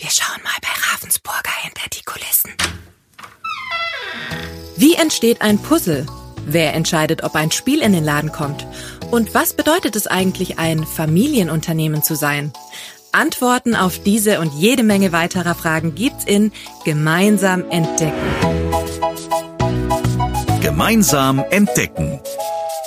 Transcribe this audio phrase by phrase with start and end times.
[0.00, 2.54] Wir schauen mal bei Ravensburger hinter die Kulissen.
[4.76, 6.06] Wie entsteht ein Puzzle?
[6.46, 8.66] Wer entscheidet, ob ein Spiel in den Laden kommt?
[9.10, 12.50] Und was bedeutet es eigentlich, ein Familienunternehmen zu sein?
[13.12, 16.50] Antworten auf diese und jede Menge weiterer Fragen gibt's in
[16.86, 18.16] Gemeinsam entdecken.
[20.62, 22.22] Gemeinsam entdecken.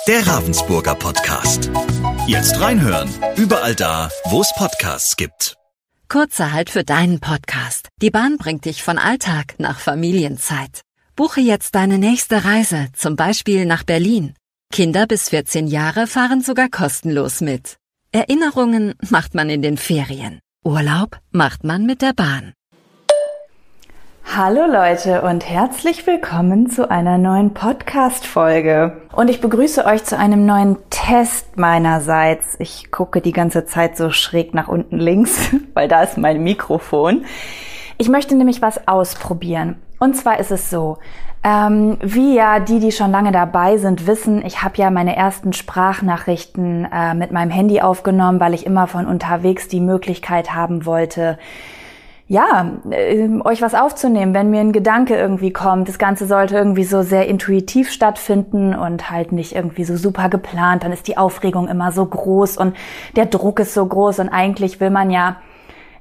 [0.08, 1.70] Der Ravensburger Podcast.
[2.26, 3.08] Jetzt reinhören.
[3.36, 5.56] Überall da, wo es Podcasts gibt.
[6.14, 7.88] Kurzer Halt für deinen Podcast.
[8.00, 10.82] Die Bahn bringt dich von Alltag nach Familienzeit.
[11.16, 14.34] Buche jetzt deine nächste Reise, zum Beispiel nach Berlin.
[14.70, 17.78] Kinder bis 14 Jahre fahren sogar kostenlos mit.
[18.12, 20.38] Erinnerungen macht man in den Ferien.
[20.64, 22.52] Urlaub macht man mit der Bahn.
[24.26, 29.00] Hallo Leute und herzlich willkommen zu einer neuen Podcast-Folge.
[29.12, 32.56] Und ich begrüße euch zu einem neuen Test meinerseits.
[32.58, 37.26] Ich gucke die ganze Zeit so schräg nach unten links, weil da ist mein Mikrofon.
[37.96, 39.76] Ich möchte nämlich was ausprobieren.
[40.00, 40.98] Und zwar ist es so,
[41.44, 45.52] ähm, wie ja die, die schon lange dabei sind, wissen, ich habe ja meine ersten
[45.52, 51.38] Sprachnachrichten äh, mit meinem Handy aufgenommen, weil ich immer von unterwegs die Möglichkeit haben wollte,
[52.26, 55.88] ja, äh, euch was aufzunehmen, wenn mir ein Gedanke irgendwie kommt.
[55.88, 60.84] Das Ganze sollte irgendwie so sehr intuitiv stattfinden und halt nicht irgendwie so super geplant.
[60.84, 62.74] Dann ist die Aufregung immer so groß und
[63.16, 65.36] der Druck ist so groß und eigentlich will man ja,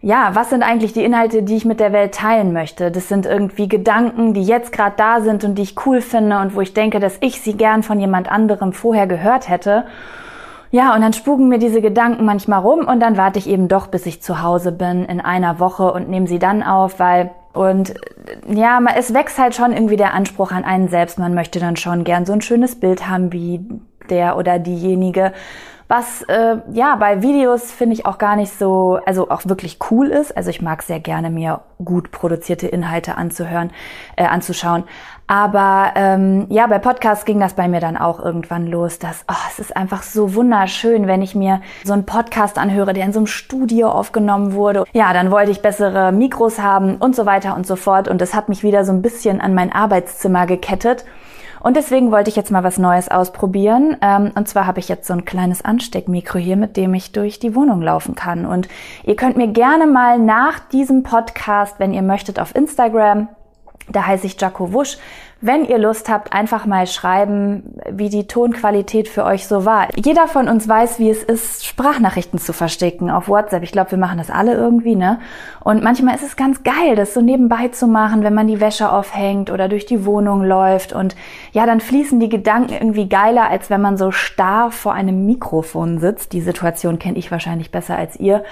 [0.02, 2.92] ja, was sind eigentlich die Inhalte, die ich mit der Welt teilen möchte?
[2.92, 6.56] Das sind irgendwie Gedanken, die jetzt gerade da sind und die ich cool finde und
[6.56, 9.86] wo ich denke, dass ich sie gern von jemand anderem vorher gehört hätte.
[10.74, 13.86] Ja, und dann spuken mir diese Gedanken manchmal rum und dann warte ich eben doch,
[13.86, 17.94] bis ich zu Hause bin in einer Woche und nehme sie dann auf, weil und
[18.48, 21.20] ja, es wächst halt schon irgendwie der Anspruch an einen selbst.
[21.20, 23.64] Man möchte dann schon gern so ein schönes Bild haben wie
[24.10, 25.34] der oder diejenige.
[25.96, 30.08] Was äh, ja bei Videos finde ich auch gar nicht so, also auch wirklich cool
[30.08, 30.36] ist.
[30.36, 33.70] Also ich mag sehr gerne mir gut produzierte Inhalte anzuhören,
[34.16, 34.86] äh, anzuschauen.
[35.28, 39.36] Aber ähm, ja, bei Podcasts ging das bei mir dann auch irgendwann los, dass oh,
[39.52, 43.20] es ist einfach so wunderschön, wenn ich mir so einen Podcast anhöre, der in so
[43.20, 44.86] einem Studio aufgenommen wurde.
[44.94, 48.08] Ja, dann wollte ich bessere Mikros haben und so weiter und so fort.
[48.08, 51.06] Und das hat mich wieder so ein bisschen an mein Arbeitszimmer gekettet.
[51.64, 53.98] Und deswegen wollte ich jetzt mal was Neues ausprobieren.
[54.02, 57.40] Ähm, und zwar habe ich jetzt so ein kleines Ansteckmikro hier, mit dem ich durch
[57.40, 58.46] die Wohnung laufen kann.
[58.46, 58.68] Und
[59.04, 63.30] ihr könnt mir gerne mal nach diesem Podcast, wenn ihr möchtet, auf Instagram
[63.90, 64.98] da heiße ich Jaco Wusch.
[65.46, 69.90] Wenn ihr Lust habt, einfach mal schreiben, wie die Tonqualität für euch so war.
[69.94, 73.62] Jeder von uns weiß, wie es ist, Sprachnachrichten zu verstecken auf WhatsApp.
[73.64, 75.20] Ich glaube, wir machen das alle irgendwie, ne?
[75.60, 78.90] Und manchmal ist es ganz geil, das so nebenbei zu machen, wenn man die Wäsche
[78.90, 80.94] aufhängt oder durch die Wohnung läuft.
[80.94, 81.18] Und
[81.52, 86.00] ja, dann fließen die Gedanken irgendwie geiler, als wenn man so starr vor einem Mikrofon
[86.00, 86.32] sitzt.
[86.32, 88.46] Die Situation kenne ich wahrscheinlich besser als ihr.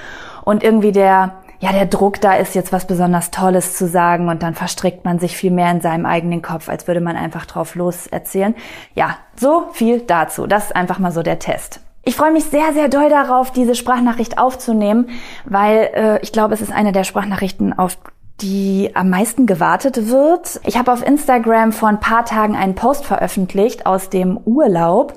[0.43, 4.41] Und irgendwie der ja, der Druck da ist, jetzt was besonders Tolles zu sagen und
[4.41, 7.75] dann verstrickt man sich viel mehr in seinem eigenen Kopf, als würde man einfach drauf
[7.75, 8.55] los erzählen.
[8.95, 10.47] Ja, so viel dazu.
[10.47, 11.79] Das ist einfach mal so der Test.
[12.03, 15.09] Ich freue mich sehr, sehr doll darauf, diese Sprachnachricht aufzunehmen,
[15.45, 17.95] weil äh, ich glaube, es ist eine der Sprachnachrichten, auf
[18.41, 20.59] die am meisten gewartet wird.
[20.65, 25.13] Ich habe auf Instagram vor ein paar Tagen einen Post veröffentlicht aus dem Urlaub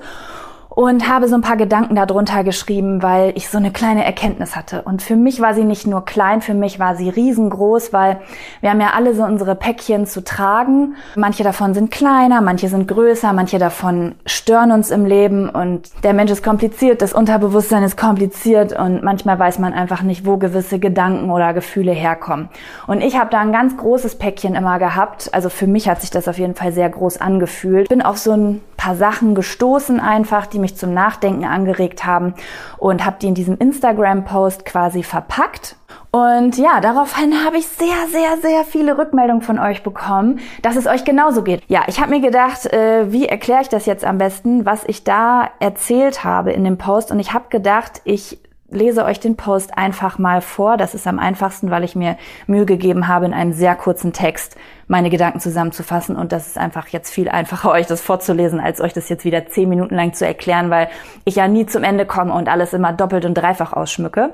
[0.75, 4.81] und habe so ein paar Gedanken darunter geschrieben, weil ich so eine kleine Erkenntnis hatte.
[4.81, 8.19] Und für mich war sie nicht nur klein, für mich war sie riesengroß, weil
[8.59, 10.95] wir haben ja alle so unsere Päckchen zu tragen.
[11.15, 16.13] Manche davon sind kleiner, manche sind größer, manche davon stören uns im Leben und der
[16.13, 20.79] Mensch ist kompliziert, das Unterbewusstsein ist kompliziert und manchmal weiß man einfach nicht, wo gewisse
[20.79, 22.49] Gedanken oder Gefühle herkommen.
[22.85, 25.33] Und ich habe da ein ganz großes Päckchen immer gehabt.
[25.33, 27.87] Also für mich hat sich das auf jeden Fall sehr groß angefühlt.
[27.87, 32.33] Bin auf so ein paar Sachen gestoßen einfach, die mich zum Nachdenken angeregt haben
[32.77, 35.75] und habe die in diesem Instagram-Post quasi verpackt.
[36.11, 40.87] Und ja, daraufhin habe ich sehr, sehr, sehr viele Rückmeldungen von euch bekommen, dass es
[40.87, 41.61] euch genauso geht.
[41.67, 45.03] Ja, ich habe mir gedacht, äh, wie erkläre ich das jetzt am besten, was ich
[45.03, 47.11] da erzählt habe in dem Post.
[47.11, 48.39] Und ich habe gedacht, ich
[48.69, 50.77] lese euch den Post einfach mal vor.
[50.77, 52.17] Das ist am einfachsten, weil ich mir
[52.47, 54.57] Mühe gegeben habe, in einem sehr kurzen Text
[54.87, 56.15] meine Gedanken zusammenzufassen.
[56.15, 59.47] Und das ist einfach jetzt viel einfacher, euch das vorzulesen, als euch das jetzt wieder
[59.47, 60.89] zehn Minuten lang zu erklären, weil
[61.23, 64.33] ich ja nie zum Ende komme und alles immer doppelt und dreifach ausschmücke.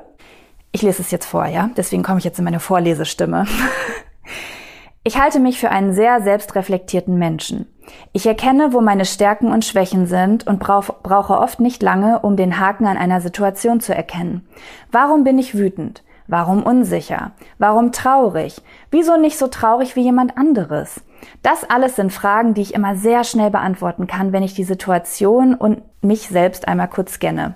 [0.71, 1.69] Ich lese es jetzt vor, ja?
[1.75, 3.45] Deswegen komme ich jetzt in meine Vorlesestimme.
[5.03, 7.65] Ich halte mich für einen sehr selbstreflektierten Menschen.
[8.13, 12.59] Ich erkenne, wo meine Stärken und Schwächen sind und brauche oft nicht lange, um den
[12.59, 14.48] Haken an einer Situation zu erkennen.
[14.92, 16.03] Warum bin ich wütend?
[16.31, 17.33] Warum unsicher?
[17.57, 18.61] Warum traurig?
[18.89, 21.03] Wieso nicht so traurig wie jemand anderes?
[21.43, 25.55] Das alles sind Fragen, die ich immer sehr schnell beantworten kann, wenn ich die Situation
[25.55, 27.55] und mich selbst einmal kurz scanne.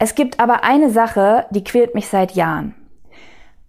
[0.00, 2.74] Es gibt aber eine Sache, die quält mich seit Jahren.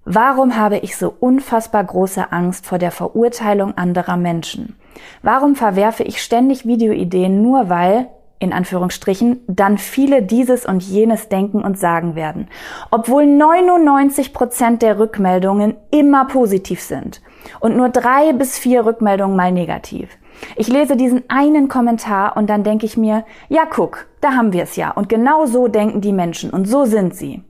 [0.06, 4.76] Warum habe ich so unfassbar große Angst vor der Verurteilung anderer Menschen?
[5.22, 8.10] Warum verwerfe ich ständig Videoideen nur weil,
[8.42, 12.48] in Anführungsstrichen, dann viele dieses und jenes denken und sagen werden,
[12.90, 17.22] obwohl 99 Prozent der Rückmeldungen immer positiv sind
[17.60, 20.10] und nur drei bis vier Rückmeldungen mal negativ.
[20.56, 24.64] Ich lese diesen einen Kommentar und dann denke ich mir, ja guck, da haben wir
[24.64, 27.44] es ja und genau so denken die Menschen und so sind sie.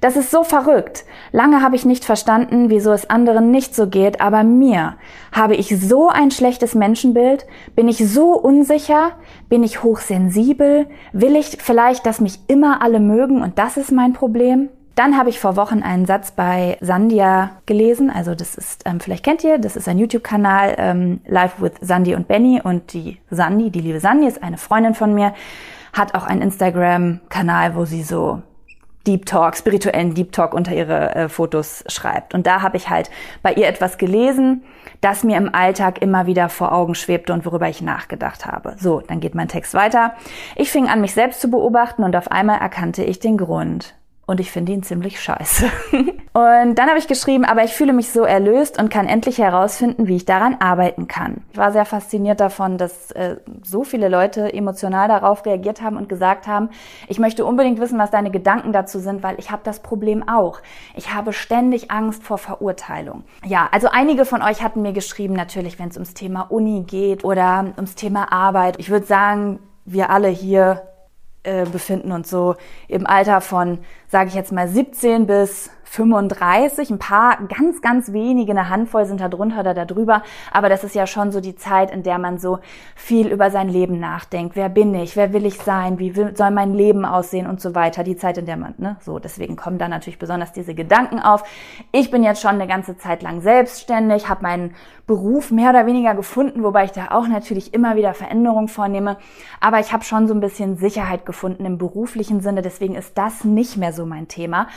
[0.00, 1.04] Das ist so verrückt.
[1.32, 4.96] Lange habe ich nicht verstanden, wieso es anderen nicht so geht, aber mir
[5.32, 9.12] habe ich so ein schlechtes Menschenbild, bin ich so unsicher,
[9.48, 14.12] bin ich hochsensibel, will ich vielleicht, dass mich immer alle mögen und das ist mein
[14.12, 14.68] Problem?
[14.96, 18.08] Dann habe ich vor Wochen einen Satz bei Sandia gelesen.
[18.08, 22.14] Also das ist, ähm, vielleicht kennt ihr, das ist ein YouTube-Kanal, ähm, Live with Sandy
[22.14, 22.62] und Benny.
[22.64, 25.34] Und die Sandy, die liebe Sandy, ist eine Freundin von mir,
[25.92, 28.40] hat auch einen Instagram-Kanal, wo sie so
[29.06, 32.34] Deep Talk, spirituellen Deep Talk unter ihre äh, Fotos schreibt.
[32.34, 33.10] Und da habe ich halt
[33.42, 34.64] bei ihr etwas gelesen,
[35.00, 38.76] das mir im Alltag immer wieder vor Augen schwebte und worüber ich nachgedacht habe.
[38.78, 40.14] So, dann geht mein Text weiter.
[40.54, 43.95] Ich fing an, mich selbst zu beobachten und auf einmal erkannte ich den Grund
[44.26, 45.66] und ich finde ihn ziemlich scheiße.
[45.92, 50.08] und dann habe ich geschrieben, aber ich fühle mich so erlöst und kann endlich herausfinden,
[50.08, 51.42] wie ich daran arbeiten kann.
[51.52, 56.08] Ich war sehr fasziniert davon, dass äh, so viele Leute emotional darauf reagiert haben und
[56.08, 56.70] gesagt haben,
[57.06, 60.60] ich möchte unbedingt wissen, was deine Gedanken dazu sind, weil ich habe das Problem auch.
[60.96, 63.22] Ich habe ständig Angst vor Verurteilung.
[63.44, 67.22] Ja, also einige von euch hatten mir geschrieben, natürlich, wenn es ums Thema Uni geht
[67.22, 68.80] oder ums Thema Arbeit.
[68.80, 70.82] Ich würde sagen, wir alle hier
[71.46, 72.56] äh, befinden uns so
[72.88, 78.52] im Alter von, sage ich jetzt mal, 17 bis 35, ein paar, ganz, ganz wenige,
[78.52, 80.22] eine Handvoll sind da drunter oder da drüber,
[80.52, 82.58] aber das ist ja schon so die Zeit, in der man so
[82.94, 84.56] viel über sein Leben nachdenkt.
[84.56, 85.16] Wer bin ich?
[85.16, 85.98] Wer will ich sein?
[85.98, 88.04] Wie will, soll mein Leben aussehen und so weiter?
[88.04, 91.44] Die Zeit, in der man, ne, so, deswegen kommen da natürlich besonders diese Gedanken auf.
[91.92, 94.74] Ich bin jetzt schon eine ganze Zeit lang selbstständig, habe meinen
[95.06, 99.18] Beruf mehr oder weniger gefunden, wobei ich da auch natürlich immer wieder Veränderungen vornehme,
[99.60, 103.44] aber ich habe schon so ein bisschen Sicherheit gefunden im beruflichen Sinne, deswegen ist das
[103.44, 104.68] nicht mehr so mein Thema.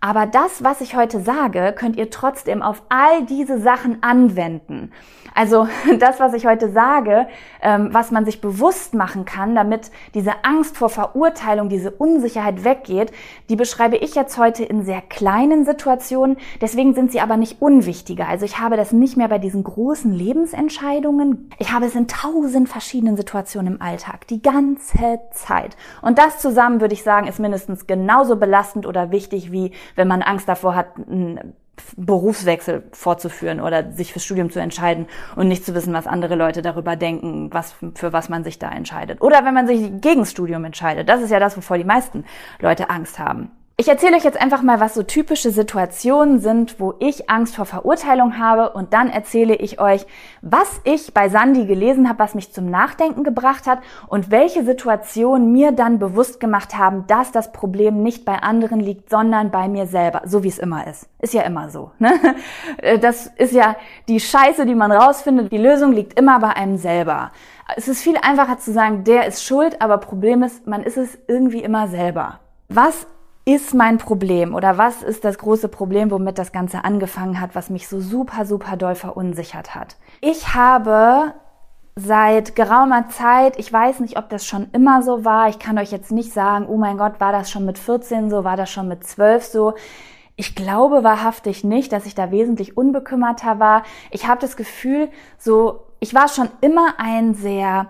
[0.00, 4.92] Aber das, was ich heute sage, könnt ihr trotzdem auf all diese Sachen anwenden.
[5.34, 5.68] Also
[5.98, 7.26] das, was ich heute sage,
[7.62, 13.12] ähm, was man sich bewusst machen kann, damit diese Angst vor Verurteilung, diese Unsicherheit weggeht,
[13.48, 16.38] die beschreibe ich jetzt heute in sehr kleinen Situationen.
[16.60, 18.28] Deswegen sind sie aber nicht unwichtiger.
[18.28, 21.50] Also ich habe das nicht mehr bei diesen großen Lebensentscheidungen.
[21.58, 25.76] Ich habe es in tausend verschiedenen Situationen im Alltag, die ganze Zeit.
[26.02, 30.22] Und das zusammen, würde ich sagen, ist mindestens genauso belastend oder wichtig, wie wenn man
[30.22, 30.88] Angst davor hat,
[31.96, 35.06] Berufswechsel vorzuführen oder sich fürs Studium zu entscheiden
[35.36, 38.70] und nicht zu wissen, was andere Leute darüber denken, was, für was man sich da
[38.70, 39.20] entscheidet.
[39.20, 41.08] Oder wenn man sich gegen Studium entscheidet.
[41.08, 42.24] Das ist ja das, wovor die meisten
[42.60, 43.50] Leute Angst haben.
[43.80, 47.64] Ich erzähle euch jetzt einfach mal, was so typische Situationen sind, wo ich Angst vor
[47.64, 50.04] Verurteilung habe und dann erzähle ich euch,
[50.42, 53.78] was ich bei Sandy gelesen habe, was mich zum Nachdenken gebracht hat
[54.08, 59.10] und welche Situationen mir dann bewusst gemacht haben, dass das Problem nicht bei anderen liegt,
[59.10, 61.08] sondern bei mir selber, so wie es immer ist.
[61.20, 61.92] Ist ja immer so.
[62.00, 62.10] Ne?
[63.00, 63.76] Das ist ja
[64.08, 65.52] die Scheiße, die man rausfindet.
[65.52, 67.30] Die Lösung liegt immer bei einem selber.
[67.76, 71.16] Es ist viel einfacher zu sagen, der ist schuld, aber Problem ist, man ist es
[71.28, 72.40] irgendwie immer selber.
[72.68, 73.06] Was
[73.48, 77.70] ist mein Problem oder was ist das große Problem, womit das Ganze angefangen hat, was
[77.70, 79.96] mich so super, super doll verunsichert hat?
[80.20, 81.32] Ich habe
[81.96, 85.90] seit geraumer Zeit, ich weiß nicht, ob das schon immer so war, ich kann euch
[85.90, 88.86] jetzt nicht sagen, oh mein Gott, war das schon mit 14 so, war das schon
[88.86, 89.74] mit 12 so.
[90.36, 93.82] Ich glaube wahrhaftig nicht, dass ich da wesentlich unbekümmerter war.
[94.10, 95.08] Ich habe das Gefühl,
[95.38, 97.88] so, ich war schon immer ein sehr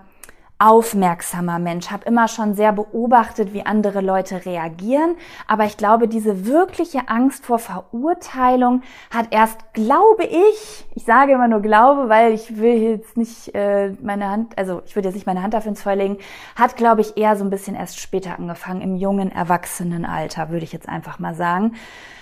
[0.59, 5.15] aufmerksamer Mensch, habe immer schon sehr beobachtet, wie andere Leute reagieren,
[5.47, 11.47] aber ich glaube, diese wirkliche Angst vor Verurteilung hat erst, glaube ich, ich sage immer
[11.47, 15.27] nur glaube, weil ich will jetzt nicht äh, meine Hand, also ich würde jetzt nicht
[15.27, 16.17] meine Hand dafür ins Feuer legen,
[16.57, 20.73] hat, glaube ich, eher so ein bisschen erst später angefangen, im jungen Erwachsenenalter, würde ich
[20.73, 21.75] jetzt einfach mal sagen.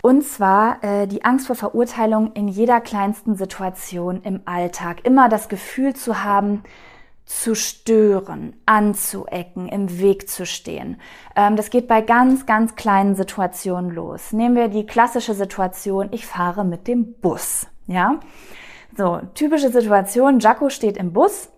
[0.03, 5.49] Und zwar äh, die Angst vor Verurteilung in jeder kleinsten Situation im Alltag, immer das
[5.49, 6.63] Gefühl zu haben,
[7.27, 10.99] zu stören, anzuecken, im Weg zu stehen.
[11.35, 14.31] Ähm, das geht bei ganz, ganz kleinen Situationen los.
[14.31, 17.67] Nehmen wir die klassische Situation, ich fahre mit dem Bus.
[17.85, 18.21] Ja,
[18.97, 21.49] so typische Situation, Jaco steht im Bus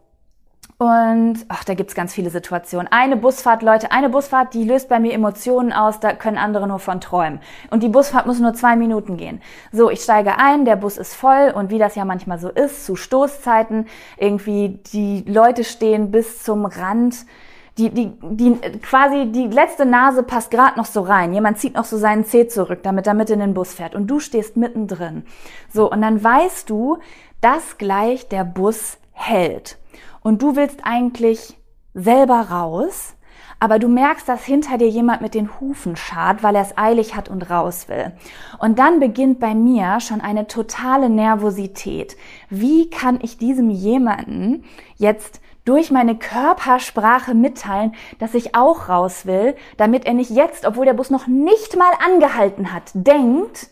[0.82, 2.88] und ach, da gibt's ganz viele Situationen.
[2.90, 6.80] Eine Busfahrt, Leute, eine Busfahrt, die löst bei mir Emotionen aus, da können andere nur
[6.80, 7.42] von träumen.
[7.70, 9.42] Und die Busfahrt muss nur zwei Minuten gehen.
[9.74, 12.86] So, ich steige ein, der Bus ist voll und wie das ja manchmal so ist,
[12.86, 17.26] zu Stoßzeiten, irgendwie die Leute stehen bis zum Rand
[17.78, 21.34] die, die, die, quasi die letzte Nase passt gerade noch so rein.
[21.34, 23.96] Jemand zieht noch so seinen Zeh zurück, damit er mit in den Bus fährt.
[23.96, 25.26] Und du stehst mittendrin.
[25.74, 27.00] So, und dann weißt du,
[27.40, 29.79] dass gleich der Bus hält.
[30.22, 31.58] Und du willst eigentlich
[31.94, 33.16] selber raus,
[33.60, 37.16] aber du merkst, dass hinter dir jemand mit den Hufen schart, weil er es eilig
[37.16, 38.14] hat und raus will.
[38.60, 42.16] Und dann beginnt bei mir schon eine totale Nervosität.
[42.50, 44.64] Wie kann ich diesem jemanden
[44.96, 50.86] jetzt durch meine Körpersprache mitteilen, dass ich auch raus will, damit er nicht jetzt, obwohl
[50.86, 53.70] der Bus noch nicht mal angehalten hat, denkt,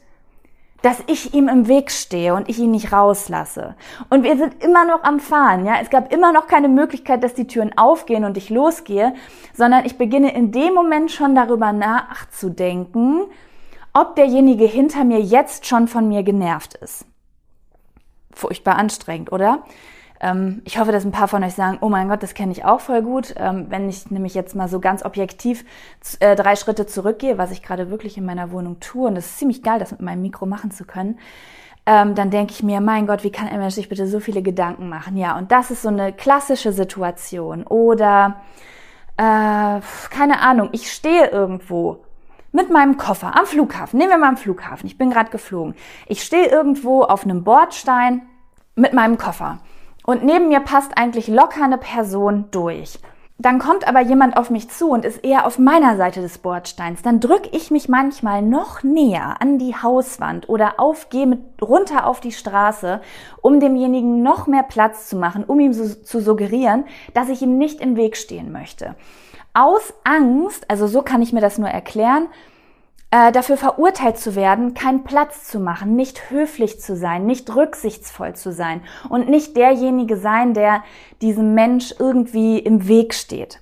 [0.88, 3.76] dass ich ihm im Weg stehe und ich ihn nicht rauslasse.
[4.10, 5.82] Und wir sind immer noch am Fahren, ja.
[5.82, 9.14] Es gab immer noch keine Möglichkeit, dass die Türen aufgehen und ich losgehe,
[9.54, 13.26] sondern ich beginne in dem Moment schon darüber nachzudenken,
[13.92, 17.06] ob derjenige hinter mir jetzt schon von mir genervt ist.
[18.34, 19.64] Furchtbar anstrengend, oder?
[20.20, 22.66] Ähm, ich hoffe, dass ein paar von euch sagen, oh mein Gott, das kenne ich
[22.66, 23.36] auch voll gut.
[23.38, 25.66] Ähm, wenn ich nämlich jetzt mal so ganz objektiv
[26.20, 29.38] äh, drei Schritte zurückgehe, was ich gerade wirklich in meiner Wohnung tue, und das ist
[29.40, 31.20] ziemlich geil, das mit meinem Mikro machen zu können,
[31.86, 34.42] ähm, dann denke ich mir, mein Gott, wie kann ein Mensch sich bitte so viele
[34.42, 35.18] Gedanken machen?
[35.18, 37.64] Ja, und das ist so eine klassische Situation.
[37.64, 38.42] Oder,
[39.18, 42.04] äh, keine Ahnung, ich stehe irgendwo
[42.52, 44.00] mit meinem Koffer am Flughafen.
[44.00, 44.88] Nehmen wir mal am Flughafen.
[44.88, 45.76] Ich bin gerade geflogen.
[46.08, 48.24] Ich stehe irgendwo auf einem Bordstein
[48.76, 49.60] mit meinem Koffer
[50.08, 52.98] und neben mir passt eigentlich locker eine Person durch.
[53.40, 57.04] Dann kommt aber jemand auf mich zu und ist eher auf meiner Seite des Bordsteins.
[57.04, 62.20] Dann drücke ich mich manchmal noch näher an die Hauswand oder aufgehe mit runter auf
[62.20, 63.02] die Straße,
[63.42, 67.60] um demjenigen noch mehr Platz zu machen, um ihm so, zu suggerieren, dass ich ihm
[67.60, 68.96] nicht im Weg stehen möchte.
[69.54, 72.30] Aus Angst, also so kann ich mir das nur erklären,
[73.12, 78.36] äh, dafür verurteilt zu werden, keinen Platz zu machen, nicht höflich zu sein, nicht rücksichtsvoll
[78.36, 80.84] zu sein und nicht derjenige sein, der
[81.22, 83.62] diesem Mensch irgendwie im Weg steht.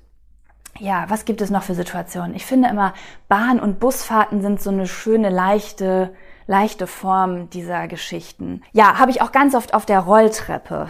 [0.80, 2.36] Ja, was gibt es noch für Situationen?
[2.36, 2.94] Ich finde immer,
[3.30, 6.14] Bahn- und Busfahrten sind so eine schöne, leichte,
[6.48, 8.62] leichte Form dieser Geschichten.
[8.74, 10.90] Ja, habe ich auch ganz oft auf der Rolltreppe.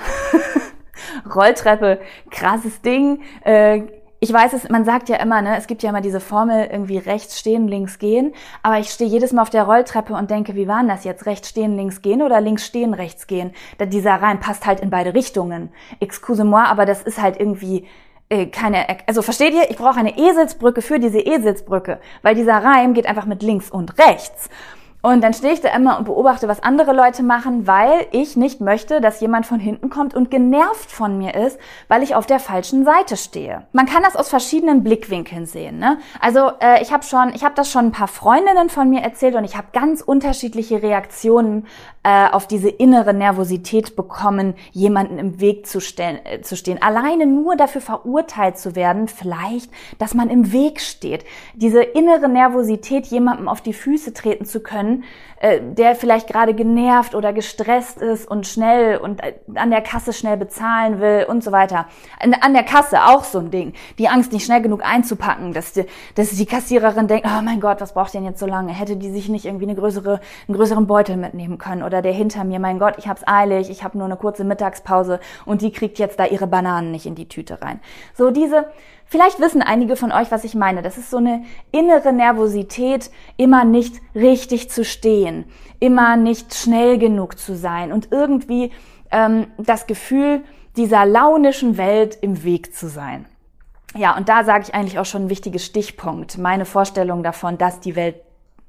[1.36, 2.00] Rolltreppe,
[2.32, 3.22] krasses Ding.
[3.44, 3.84] Äh,
[4.20, 6.98] ich weiß es, man sagt ja immer, ne, es gibt ja immer diese Formel irgendwie
[6.98, 10.68] rechts stehen, links gehen, aber ich stehe jedes Mal auf der Rolltreppe und denke, wie
[10.68, 11.26] war denn das jetzt?
[11.26, 13.52] Rechts stehen, links gehen oder links stehen, rechts gehen?
[13.78, 15.70] Da dieser Reim passt halt in beide Richtungen.
[16.00, 17.88] Excuse-moi, aber das ist halt irgendwie
[18.30, 19.70] äh, keine, also versteht ihr?
[19.70, 23.98] Ich brauche eine Eselsbrücke für diese Eselsbrücke, weil dieser Reim geht einfach mit links und
[24.00, 24.50] rechts.
[25.06, 28.60] Und dann stehe ich da immer und beobachte, was andere Leute machen, weil ich nicht
[28.60, 32.40] möchte, dass jemand von hinten kommt und genervt von mir ist, weil ich auf der
[32.40, 33.68] falschen Seite stehe.
[33.72, 35.78] Man kann das aus verschiedenen Blickwinkeln sehen.
[35.78, 36.00] Ne?
[36.20, 39.36] Also äh, ich habe schon, ich habe das schon ein paar Freundinnen von mir erzählt
[39.36, 41.68] und ich habe ganz unterschiedliche Reaktionen
[42.02, 46.82] äh, auf diese innere Nervosität bekommen, jemanden im Weg zu, stellen, äh, zu stehen.
[46.82, 49.70] Alleine nur dafür verurteilt zu werden, vielleicht,
[50.00, 51.26] dass man im Weg steht.
[51.54, 54.95] Diese innere Nervosität, jemandem auf die Füße treten zu können
[55.40, 60.14] äh, der vielleicht gerade genervt oder gestresst ist und schnell und äh, an der Kasse
[60.14, 61.88] schnell bezahlen will und so weiter.
[62.20, 63.74] An der Kasse auch so ein Ding.
[63.98, 65.86] Die Angst, nicht schnell genug einzupacken, dass die,
[66.16, 68.72] dass die Kassiererin denkt, oh mein Gott, was braucht denn jetzt so lange?
[68.72, 71.84] Hätte die sich nicht irgendwie eine größere, einen größeren Beutel mitnehmen können?
[71.84, 75.20] Oder der hinter mir, mein Gott, ich hab's eilig, ich habe nur eine kurze Mittagspause
[75.46, 77.80] und die kriegt jetzt da ihre Bananen nicht in die Tüte rein.
[78.14, 78.68] So diese
[79.06, 80.82] Vielleicht wissen einige von euch, was ich meine.
[80.82, 85.46] Das ist so eine innere Nervosität, immer nicht richtig zu stehen,
[85.80, 88.72] immer nicht schnell genug zu sein und irgendwie
[89.12, 90.44] ähm, das Gefühl,
[90.76, 93.26] dieser launischen Welt im Weg zu sein.
[93.96, 96.38] Ja, und da sage ich eigentlich auch schon ein wichtiges Stichpunkt.
[96.38, 98.16] Meine Vorstellung davon, dass die Welt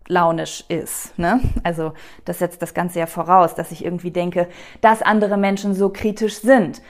[0.08, 1.18] launisch ist.
[1.18, 1.40] Ne?
[1.64, 1.92] Also
[2.24, 4.48] das setzt das Ganze ja voraus, dass ich irgendwie denke,
[4.80, 6.80] dass andere Menschen so kritisch sind.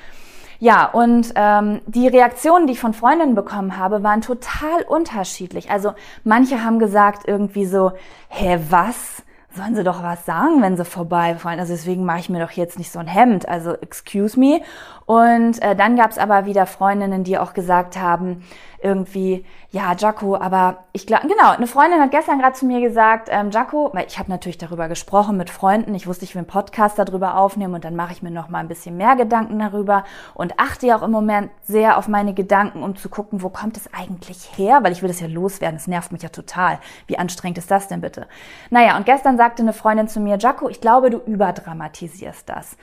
[0.58, 5.70] Ja, und ähm, die Reaktionen, die ich von Freundinnen bekommen habe, waren total unterschiedlich.
[5.70, 5.92] Also
[6.24, 7.92] manche haben gesagt irgendwie so,
[8.28, 9.22] hä, was?
[9.54, 11.58] Sollen sie doch was sagen, wenn sie vorbeifahren?
[11.58, 13.48] Also deswegen mache ich mir doch jetzt nicht so ein Hemd.
[13.48, 14.60] Also excuse me.
[15.06, 18.44] Und äh, dann gab es aber wieder Freundinnen, die auch gesagt haben,
[18.82, 19.46] irgendwie,
[19.76, 23.50] ja, Jaco, aber ich glaube, genau, eine Freundin hat gestern gerade zu mir gesagt, ähm,
[23.50, 26.98] Jaco, weil ich habe natürlich darüber gesprochen mit Freunden, ich wusste, ich will einen Podcast
[26.98, 30.58] darüber aufnehmen und dann mache ich mir noch mal ein bisschen mehr Gedanken darüber und
[30.58, 33.92] achte ja auch im Moment sehr auf meine Gedanken, um zu gucken, wo kommt es
[33.92, 36.78] eigentlich her, weil ich will das ja loswerden, es nervt mich ja total.
[37.06, 38.28] Wie anstrengend ist das denn bitte?
[38.70, 42.78] Naja, und gestern sagte eine Freundin zu mir, Jaco, ich glaube, du überdramatisierst das.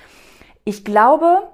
[0.64, 1.50] Ich glaube,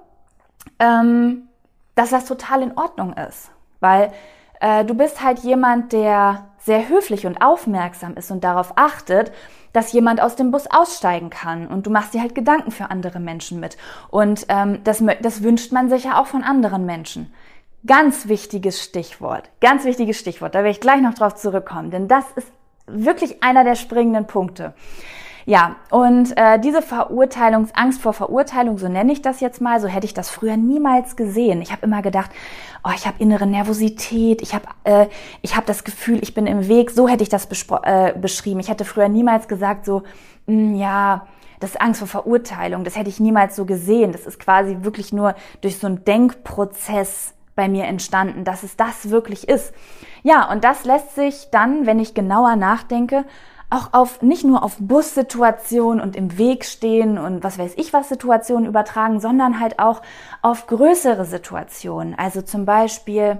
[0.78, 1.48] ähm,
[1.94, 4.12] dass das total in Ordnung ist, weil
[4.60, 9.32] äh, du bist halt jemand, der sehr höflich und aufmerksam ist und darauf achtet,
[9.72, 13.20] dass jemand aus dem Bus aussteigen kann und du machst dir halt Gedanken für andere
[13.20, 13.76] Menschen mit.
[14.10, 17.32] Und ähm, das, das wünscht man sich ja auch von anderen Menschen.
[17.86, 19.48] Ganz wichtiges Stichwort.
[19.60, 20.54] Ganz wichtiges Stichwort.
[20.54, 22.48] Da werde ich gleich noch drauf zurückkommen, denn das ist
[22.86, 24.74] wirklich einer der springenden Punkte.
[25.46, 30.06] Ja, und äh, diese Verurteilungsangst vor Verurteilung, so nenne ich das jetzt mal, so hätte
[30.06, 31.62] ich das früher niemals gesehen.
[31.62, 32.30] Ich habe immer gedacht,
[32.84, 35.06] oh, ich habe innere Nervosität, ich habe äh,
[35.42, 36.90] ich habe das Gefühl, ich bin im Weg.
[36.90, 37.48] So hätte ich das
[37.82, 38.60] äh, beschrieben.
[38.60, 40.02] Ich hätte früher niemals gesagt, so
[40.46, 41.26] mh, hm, ja,
[41.60, 42.84] das ist Angst vor Verurteilung.
[42.84, 44.12] Das hätte ich niemals so gesehen.
[44.12, 49.10] Das ist quasi wirklich nur durch so einen Denkprozess bei mir entstanden, dass es das
[49.10, 49.74] wirklich ist.
[50.22, 53.26] Ja, und das lässt sich dann, wenn ich genauer nachdenke,
[53.70, 58.08] auch auf nicht nur auf Bussituationen und im Weg stehen und was weiß ich was
[58.08, 60.02] Situationen übertragen, sondern halt auch
[60.42, 62.14] auf größere Situationen.
[62.18, 63.38] Also zum Beispiel,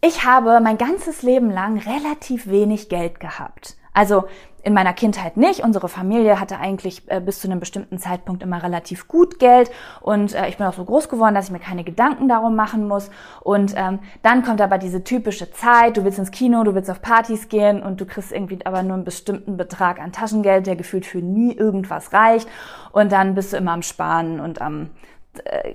[0.00, 3.76] ich habe mein ganzes Leben lang relativ wenig Geld gehabt.
[3.98, 4.26] Also
[4.62, 5.64] in meiner Kindheit nicht.
[5.64, 10.36] Unsere Familie hatte eigentlich äh, bis zu einem bestimmten Zeitpunkt immer relativ gut Geld und
[10.36, 13.10] äh, ich bin auch so groß geworden, dass ich mir keine Gedanken darum machen muss.
[13.40, 17.02] Und ähm, dann kommt aber diese typische Zeit, du willst ins Kino, du willst auf
[17.02, 21.04] Partys gehen und du kriegst irgendwie aber nur einen bestimmten Betrag an Taschengeld, der gefühlt
[21.04, 22.48] für nie irgendwas reicht.
[22.92, 24.90] Und dann bist du immer am Sparen und am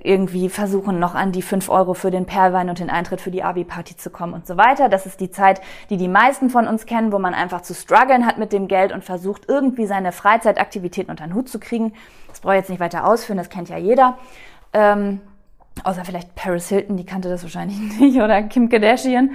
[0.02, 3.42] irgendwie versuchen, noch an die fünf Euro für den Perlwein und den Eintritt für die
[3.42, 4.88] Abi-Party zu kommen und so weiter.
[4.88, 8.26] Das ist die Zeit, die die meisten von uns kennen, wo man einfach zu strugglen
[8.26, 11.94] hat mit dem Geld und versucht, irgendwie seine Freizeitaktivitäten unter den Hut zu kriegen.
[12.28, 14.18] Das brauche ich jetzt nicht weiter ausführen, das kennt ja jeder.
[14.72, 15.20] Ähm,
[15.82, 19.32] Außer vielleicht Paris Hilton, die kannte das wahrscheinlich nicht, oder Kim Kardashian.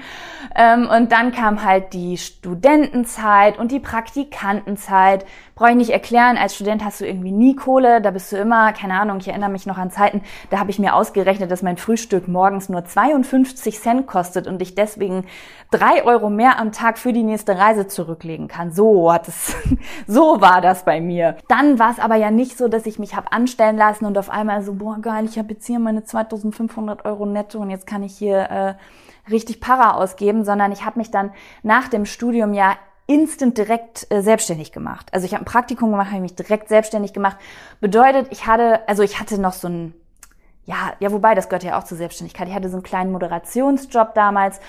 [0.56, 5.26] Ähm, und dann kam halt die Studentenzeit und die Praktikantenzeit.
[5.60, 8.72] Brauche ich nicht erklären, als Student hast du irgendwie nie Kohle, da bist du immer,
[8.72, 11.76] keine Ahnung, ich erinnere mich noch an Zeiten, da habe ich mir ausgerechnet, dass mein
[11.76, 15.26] Frühstück morgens nur 52 Cent kostet und ich deswegen
[15.70, 18.72] drei Euro mehr am Tag für die nächste Reise zurücklegen kann.
[18.72, 19.54] So hat es,
[20.08, 21.36] so war das bei mir.
[21.50, 24.30] Dann war es aber ja nicht so, dass ich mich habe anstellen lassen und auf
[24.30, 28.02] einmal so, boah geil, ich habe jetzt hier meine 2500 Euro netto und jetzt kann
[28.02, 28.74] ich hier äh,
[29.30, 31.32] richtig Para ausgeben, sondern ich habe mich dann
[31.64, 32.78] nach dem Studium ja
[33.10, 35.08] instant direkt äh, selbstständig gemacht.
[35.12, 37.38] Also ich habe ein Praktikum gemacht, habe mich direkt selbstständig gemacht.
[37.82, 39.94] Bedeutet, ich hatte, also ich hatte noch so ein,
[40.66, 42.48] ja, ja, wobei, das gehört ja auch zur Selbstständigkeit.
[42.48, 44.60] Ich hatte so einen kleinen Moderationsjob damals,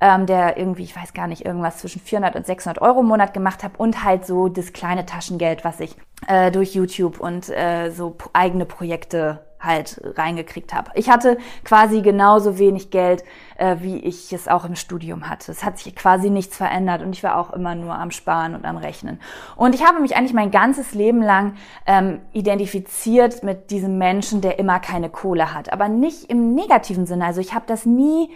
[0.00, 3.34] ähm, der irgendwie, ich weiß gar nicht, irgendwas zwischen 400 und 600 Euro im Monat
[3.34, 5.94] gemacht habe und halt so das kleine Taschengeld, was ich
[6.26, 10.90] äh, durch YouTube und äh, so eigene Projekte halt reingekriegt habe.
[10.94, 13.22] Ich hatte quasi genauso wenig Geld,
[13.56, 15.52] äh, wie ich es auch im Studium hatte.
[15.52, 18.64] Es hat sich quasi nichts verändert und ich war auch immer nur am Sparen und
[18.64, 19.20] am Rechnen.
[19.56, 21.54] Und ich habe mich eigentlich mein ganzes Leben lang
[21.86, 25.72] ähm, identifiziert mit diesem Menschen, der immer keine Kohle hat.
[25.72, 27.26] Aber nicht im negativen Sinne.
[27.26, 28.30] Also ich habe das nie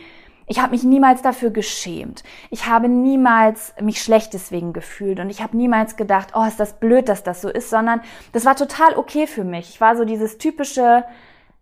[0.46, 2.22] ich habe mich niemals dafür geschämt.
[2.50, 6.74] Ich habe niemals mich schlecht deswegen gefühlt und ich habe niemals gedacht, oh, ist das
[6.74, 8.00] blöd, dass das so ist, sondern
[8.32, 9.70] das war total okay für mich.
[9.70, 11.04] Ich war so dieses typische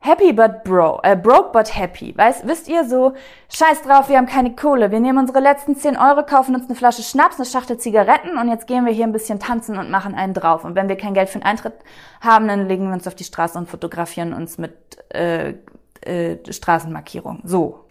[0.04, 2.12] Happy but bro, äh, broke but happy.
[2.16, 3.12] Weißt, wisst ihr so,
[3.48, 4.90] scheiß drauf, wir haben keine Kohle.
[4.90, 8.48] Wir nehmen unsere letzten 10 Euro, kaufen uns eine Flasche Schnaps, eine Schachtel Zigaretten und
[8.48, 10.64] jetzt gehen wir hier ein bisschen tanzen und machen einen drauf.
[10.64, 11.74] Und wenn wir kein Geld für den Eintritt
[12.20, 14.74] haben, dann legen wir uns auf die Straße und fotografieren uns mit
[15.14, 15.54] äh,
[16.00, 17.42] äh, Straßenmarkierung.
[17.44, 17.84] So.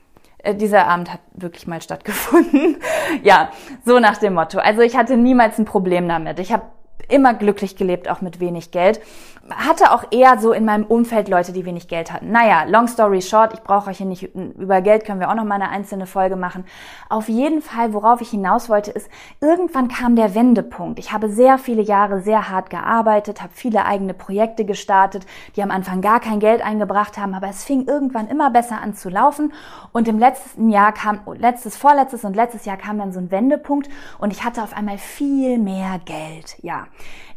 [0.43, 2.77] Äh, dieser Abend hat wirklich mal stattgefunden.
[3.23, 3.51] ja,
[3.86, 4.60] so nach dem Motto.
[4.60, 6.39] Also ich hatte niemals ein Problem damit.
[6.39, 6.63] Ich habe
[7.12, 9.02] immer glücklich gelebt, auch mit wenig Geld
[9.50, 12.32] hatte auch eher so in meinem Umfeld Leute, die wenig Geld hatten.
[12.32, 15.43] Naja, long story short, ich brauche euch hier nicht über Geld, können wir auch noch
[15.43, 16.65] mal eine einzelne Folge machen.
[17.10, 19.10] Auf jeden Fall, worauf ich hinaus wollte, ist,
[19.41, 21.00] irgendwann kam der Wendepunkt.
[21.00, 25.71] Ich habe sehr viele Jahre sehr hart gearbeitet, habe viele eigene Projekte gestartet, die am
[25.71, 29.54] Anfang gar kein Geld eingebracht haben, aber es fing irgendwann immer besser an zu laufen.
[29.91, 33.89] Und im letzten Jahr kam, letztes, vorletztes und letztes Jahr kam dann so ein Wendepunkt
[34.19, 36.58] und ich hatte auf einmal viel mehr Geld.
[36.62, 36.86] Ja,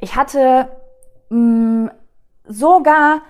[0.00, 0.68] ich hatte
[1.31, 1.90] mh, mm,
[2.46, 3.22] sogar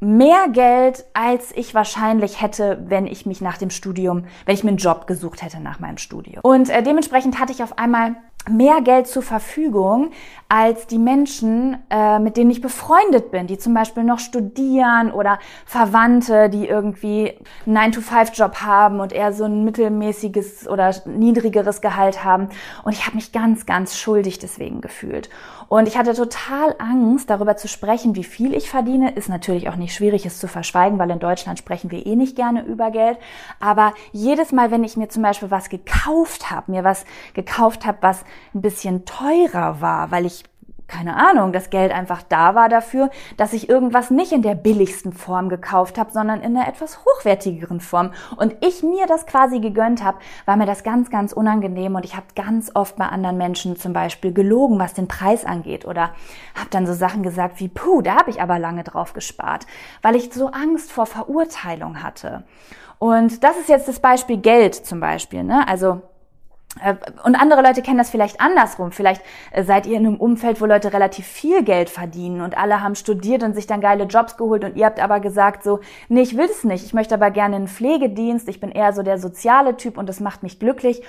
[0.00, 4.68] mehr Geld, als ich wahrscheinlich hätte, wenn ich mich nach dem Studium, wenn ich mir
[4.68, 6.40] einen Job gesucht hätte nach meinem Studium.
[6.42, 8.16] Und äh, dementsprechend hatte ich auf einmal
[8.48, 10.10] mehr Geld zur Verfügung
[10.48, 15.38] als die Menschen, äh, mit denen ich befreundet bin, die zum Beispiel noch studieren oder
[15.64, 22.50] Verwandte, die irgendwie einen 9-to-5-Job haben und eher so ein mittelmäßiges oder niedrigeres Gehalt haben.
[22.84, 25.30] Und ich habe mich ganz, ganz schuldig deswegen gefühlt.
[25.68, 29.12] Und ich hatte total Angst, darüber zu sprechen, wie viel ich verdiene.
[29.12, 32.36] Ist natürlich auch nicht schwierig, es zu verschweigen, weil in Deutschland sprechen wir eh nicht
[32.36, 33.18] gerne über Geld.
[33.60, 37.98] Aber jedes Mal, wenn ich mir zum Beispiel was gekauft habe, mir was gekauft habe,
[38.00, 38.24] was
[38.54, 40.44] ein bisschen teurer war, weil ich
[40.86, 45.12] keine Ahnung, das Geld einfach da war dafür, dass ich irgendwas nicht in der billigsten
[45.12, 48.12] Form gekauft habe, sondern in einer etwas hochwertigeren Form.
[48.36, 52.16] Und ich mir das quasi gegönnt habe, war mir das ganz, ganz unangenehm und ich
[52.16, 56.10] habe ganz oft bei anderen Menschen zum Beispiel gelogen, was den Preis angeht oder
[56.54, 59.66] habe dann so Sachen gesagt wie, puh, da habe ich aber lange drauf gespart,
[60.02, 62.44] weil ich so Angst vor Verurteilung hatte.
[62.98, 65.44] Und das ist jetzt das Beispiel Geld zum Beispiel.
[65.44, 65.66] Ne?
[65.66, 66.02] Also
[67.22, 68.90] und andere Leute kennen das vielleicht andersrum.
[68.90, 72.82] Vielleicht äh, seid ihr in einem Umfeld, wo Leute relativ viel Geld verdienen und alle
[72.82, 76.22] haben studiert und sich dann geile Jobs geholt und ihr habt aber gesagt so, nee,
[76.22, 76.84] ich will es nicht.
[76.84, 78.48] Ich möchte aber gerne einen Pflegedienst.
[78.48, 81.02] Ich bin eher so der soziale Typ und das macht mich glücklich.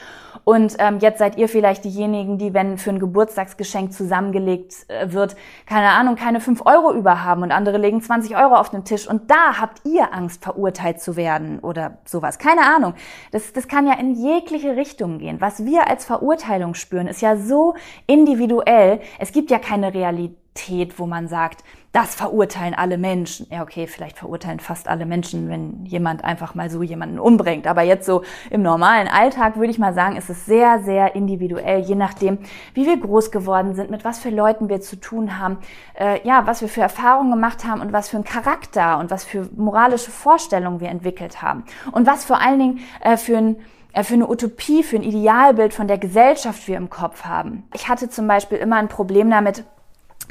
[0.45, 5.36] Und ähm, jetzt seid ihr vielleicht diejenigen, die, wenn für ein Geburtstagsgeschenk zusammengelegt äh, wird,
[5.65, 9.08] keine Ahnung, keine fünf Euro über haben und andere legen 20 Euro auf den Tisch
[9.10, 12.38] und da habt ihr Angst, verurteilt zu werden oder sowas.
[12.38, 12.93] Keine Ahnung.
[13.31, 15.41] Das, das kann ja in jegliche Richtung gehen.
[15.41, 17.73] Was wir als Verurteilung spüren, ist ja so
[18.05, 19.01] individuell.
[19.17, 21.63] Es gibt ja keine Realität, wo man sagt,
[21.95, 23.47] das verurteilen alle Menschen.
[23.49, 27.67] Ja, okay, vielleicht verurteilen fast alle Menschen, wenn jemand einfach mal so jemanden umbringt.
[27.67, 31.79] Aber jetzt so im normalen Alltag würde ich mal sagen, ist es sehr, sehr individuell,
[31.79, 32.39] je nachdem,
[32.73, 35.58] wie wir groß geworden sind, mit was für Leuten wir zu tun haben,
[35.97, 39.23] äh, ja, was wir für Erfahrungen gemacht haben und was für einen Charakter und was
[39.23, 41.63] für moralische Vorstellungen wir entwickelt haben.
[41.93, 43.55] Und was vor allen Dingen äh, für ein
[43.93, 47.63] äh, für eine Utopie, für ein Idealbild von der Gesellschaft wir im Kopf haben.
[47.73, 49.63] Ich hatte zum Beispiel immer ein Problem damit,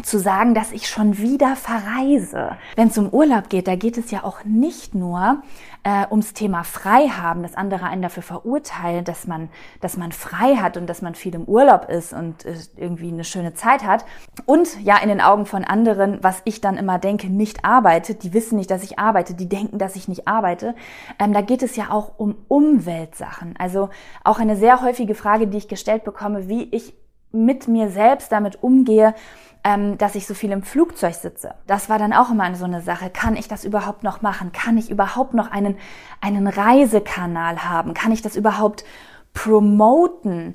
[0.02, 2.56] zu sagen, dass ich schon wieder verreise.
[2.76, 5.42] Wenn es um Urlaub geht, da geht es ja auch nicht nur
[5.84, 10.56] äh, ums Thema frei haben, dass andere einen dafür verurteilen, dass man, dass man frei
[10.56, 14.04] hat und dass man viel im Urlaub ist und äh, irgendwie eine schöne Zeit hat.
[14.46, 18.14] Und ja, in den Augen von anderen, was ich dann immer denke, nicht arbeite.
[18.14, 19.34] Die wissen nicht, dass ich arbeite.
[19.34, 20.74] Die denken, dass ich nicht arbeite.
[21.18, 23.54] Ähm, da geht es ja auch um Umweltsachen.
[23.58, 23.90] Also
[24.24, 26.94] auch eine sehr häufige Frage, die ich gestellt bekomme, wie ich
[27.34, 29.14] mit mir selbst damit umgehe,
[29.64, 31.54] ähm, dass ich so viel im Flugzeug sitze.
[31.66, 33.10] Das war dann auch immer so eine Sache.
[33.10, 34.52] Kann ich das überhaupt noch machen?
[34.52, 35.76] Kann ich überhaupt noch einen,
[36.20, 37.94] einen Reisekanal haben?
[37.94, 38.84] Kann ich das überhaupt
[39.32, 40.54] promoten,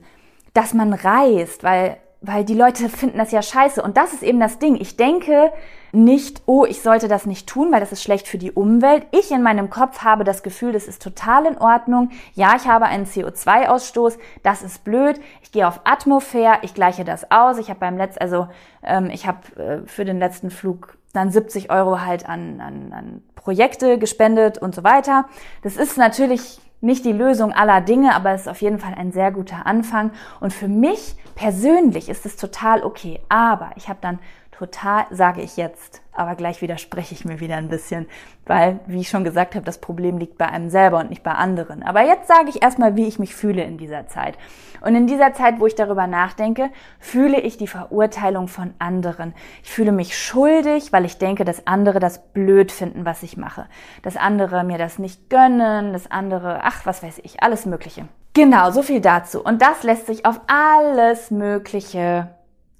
[0.53, 1.63] dass man reist?
[1.63, 3.81] Weil weil die Leute finden das ja scheiße.
[3.81, 4.75] Und das ist eben das Ding.
[4.75, 5.51] Ich denke
[5.91, 9.05] nicht, oh, ich sollte das nicht tun, weil das ist schlecht für die Umwelt.
[9.11, 12.09] Ich in meinem Kopf habe das Gefühl, das ist total in Ordnung.
[12.33, 14.17] Ja, ich habe einen CO2-Ausstoß.
[14.43, 15.19] Das ist blöd.
[15.41, 16.59] Ich gehe auf Atmosphäre.
[16.61, 17.57] Ich gleiche das aus.
[17.57, 18.47] Ich habe beim letzten, also
[18.83, 23.23] ähm, ich habe äh, für den letzten Flug dann 70 Euro halt an, an, an
[23.35, 25.25] Projekte gespendet und so weiter.
[25.63, 29.11] Das ist natürlich nicht die Lösung aller Dinge, aber es ist auf jeden Fall ein
[29.11, 30.11] sehr guter Anfang.
[30.39, 33.19] Und für mich persönlich ist es total okay.
[33.27, 34.19] Aber ich habe dann
[34.59, 38.07] total, sage ich jetzt, aber gleich widerspreche ich mir wieder ein bisschen,
[38.45, 41.31] weil, wie ich schon gesagt habe, das Problem liegt bei einem selber und nicht bei
[41.31, 41.81] anderen.
[41.81, 44.37] Aber jetzt sage ich erstmal, wie ich mich fühle in dieser Zeit.
[44.81, 49.33] Und in dieser Zeit, wo ich darüber nachdenke, fühle ich die Verurteilung von anderen.
[49.63, 53.65] Ich fühle mich schuldig, weil ich denke, dass andere das blöd finden, was ich mache.
[54.01, 58.09] Dass andere mir das nicht gönnen, dass andere, ach, was weiß ich, alles Mögliche.
[58.33, 59.41] Genau, so viel dazu.
[59.41, 62.27] Und das lässt sich auf alles Mögliche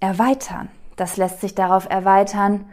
[0.01, 0.69] erweitern.
[0.99, 2.65] Das lässt sich darauf erweitern,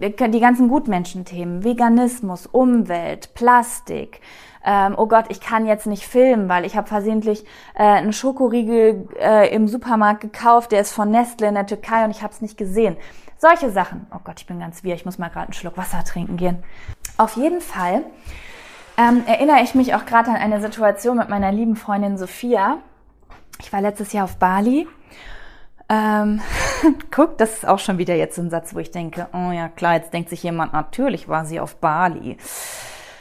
[0.00, 4.20] die ganzen Gutmenschenthemen, Veganismus, Umwelt, Plastik.
[4.64, 9.08] Ähm, oh Gott, ich kann jetzt nicht filmen, weil ich habe versehentlich äh, einen Schokoriegel
[9.18, 12.42] äh, im Supermarkt gekauft, der ist von Nestle in der Türkei und ich habe es
[12.42, 12.96] nicht gesehen.
[13.38, 14.06] Solche Sachen.
[14.14, 16.62] Oh Gott, ich bin ganz wir, ich muss mal gerade einen Schluck Wasser trinken gehen.
[17.16, 18.04] Auf jeden Fall
[18.98, 22.78] ähm, erinnere ich mich auch gerade an eine Situation mit meiner lieben Freundin Sophia.
[23.60, 24.86] Ich war letztes Jahr auf Bali
[25.90, 26.40] ähm,
[27.10, 29.68] guck, das ist auch schon wieder jetzt so ein Satz, wo ich denke, oh ja
[29.68, 32.38] klar, jetzt denkt sich jemand, natürlich war sie auf Bali.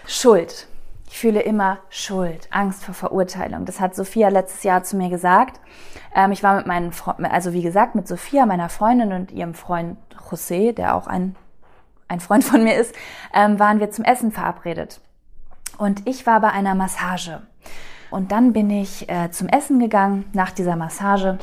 [0.06, 0.68] Schuld.
[1.10, 3.66] Ich fühle immer Schuld, Angst vor Verurteilung.
[3.66, 5.60] Das hat Sophia letztes Jahr zu mir gesagt.
[6.14, 9.56] Ähm, ich war mit meinen, Freunden, also wie gesagt, mit Sophia, meiner Freundin und ihrem
[9.56, 9.98] Freund
[10.30, 11.36] José, der auch ein,
[12.08, 12.94] ein Freund von mir ist,
[13.34, 15.02] ähm, waren wir zum Essen verabredet.
[15.80, 17.42] Und ich war bei einer Massage.
[18.12, 21.40] Und dann bin ich äh, zum Essen gegangen nach dieser Massage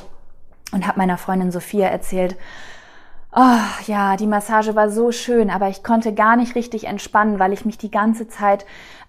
[0.73, 2.37] und habe meiner Freundin Sophia erzählt,
[3.35, 7.53] oh, ja, die Massage war so schön, aber ich konnte gar nicht richtig entspannen, weil
[7.53, 8.65] ich mich die ganze Zeit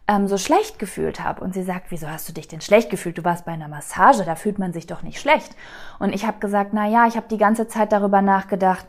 [0.07, 1.43] ähm, so schlecht gefühlt habe.
[1.43, 3.17] Und sie sagt, wieso hast du dich denn schlecht gefühlt?
[3.17, 5.55] Du warst bei einer Massage, da fühlt man sich doch nicht schlecht.
[5.99, 8.85] Und ich habe gesagt, na ja, ich habe die ganze Zeit darüber nachgedacht,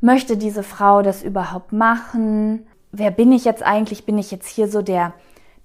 [0.00, 2.66] möchte diese Frau das überhaupt machen?
[2.90, 4.04] Wer bin ich jetzt eigentlich?
[4.04, 5.14] Bin ich jetzt hier so der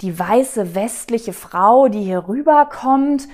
[0.01, 3.27] die weiße westliche Frau, die hier rüberkommt?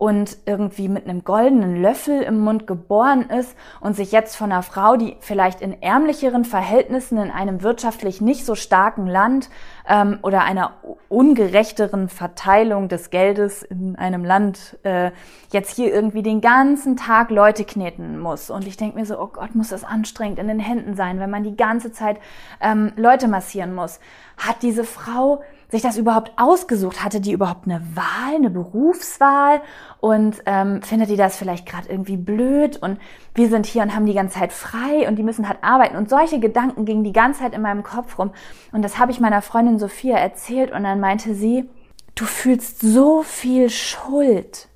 [0.00, 4.62] Und irgendwie mit einem goldenen Löffel im Mund geboren ist und sich jetzt von einer
[4.62, 9.50] Frau, die vielleicht in ärmlicheren Verhältnissen in einem wirtschaftlich nicht so starken Land
[9.86, 10.72] ähm, oder einer
[11.10, 15.10] ungerechteren Verteilung des Geldes in einem Land äh,
[15.52, 18.48] jetzt hier irgendwie den ganzen Tag Leute kneten muss.
[18.48, 21.28] Und ich denke mir so, oh Gott, muss das anstrengend in den Händen sein, wenn
[21.28, 22.16] man die ganze Zeit
[22.62, 24.00] ähm, Leute massieren muss.
[24.38, 27.04] Hat diese Frau sich das überhaupt ausgesucht?
[27.04, 29.62] Hatte die überhaupt eine Wahl, eine Berufswahl?
[30.00, 32.76] Und ähm, findet die das vielleicht gerade irgendwie blöd?
[32.76, 32.98] Und
[33.34, 35.96] wir sind hier und haben die ganze Zeit frei und die müssen halt arbeiten.
[35.96, 38.32] Und solche Gedanken gingen die ganze Zeit in meinem Kopf rum.
[38.72, 41.68] Und das habe ich meiner Freundin Sophia erzählt und dann meinte sie,
[42.14, 44.68] du fühlst so viel Schuld.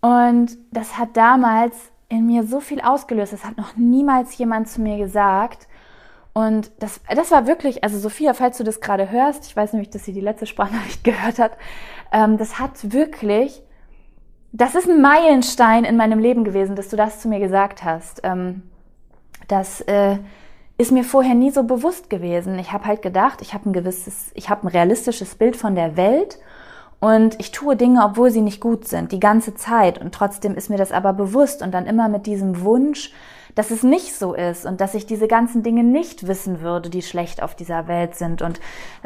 [0.00, 1.76] Und das hat damals
[2.08, 3.32] in mir so viel ausgelöst.
[3.32, 5.67] Das hat noch niemals jemand zu mir gesagt.
[6.32, 9.90] Und das, das war wirklich, also Sophia, falls du das gerade hörst, ich weiß nämlich,
[9.90, 11.52] dass sie die letzte Sprachnachricht gehört hat,
[12.12, 13.62] ähm, das hat wirklich,
[14.52, 18.20] das ist ein Meilenstein in meinem Leben gewesen, dass du das zu mir gesagt hast.
[18.22, 18.62] Ähm,
[19.48, 20.18] das äh,
[20.78, 22.58] ist mir vorher nie so bewusst gewesen.
[22.58, 25.96] Ich habe halt gedacht, ich habe ein gewisses, ich habe ein realistisches Bild von der
[25.96, 26.38] Welt
[27.00, 29.98] und ich tue Dinge, obwohl sie nicht gut sind, die ganze Zeit.
[29.98, 33.12] Und trotzdem ist mir das aber bewusst und dann immer mit diesem Wunsch,
[33.58, 37.02] dass es nicht so ist und dass ich diese ganzen Dinge nicht wissen würde, die
[37.02, 38.60] schlecht auf dieser Welt sind und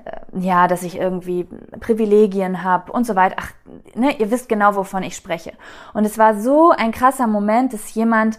[0.04, 1.48] äh, ja, dass ich irgendwie
[1.80, 3.36] Privilegien habe und so weiter.
[3.38, 3.52] Ach,
[3.94, 5.54] ne, ihr wisst genau, wovon ich spreche.
[5.94, 8.38] Und es war so ein krasser Moment, dass jemand,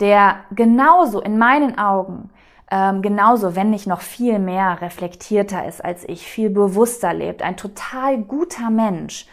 [0.00, 2.30] der genauso in meinen Augen
[2.68, 7.56] ähm, genauso, wenn nicht noch viel mehr reflektierter ist als ich, viel bewusster lebt, ein
[7.56, 9.28] total guter Mensch,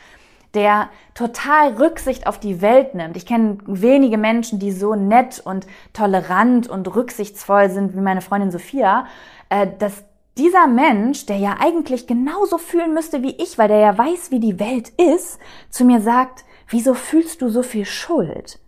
[0.54, 3.16] der total Rücksicht auf die Welt nimmt.
[3.18, 8.52] Ich kenne wenige Menschen, die so nett und tolerant und rücksichtsvoll sind wie meine Freundin
[8.52, 9.06] Sophia,
[9.50, 10.04] äh, dass
[10.38, 14.40] dieser Mensch, der ja eigentlich genauso fühlen müsste wie ich, weil der ja weiß, wie
[14.40, 18.60] die Welt ist, zu mir sagt, wieso fühlst du so viel Schuld?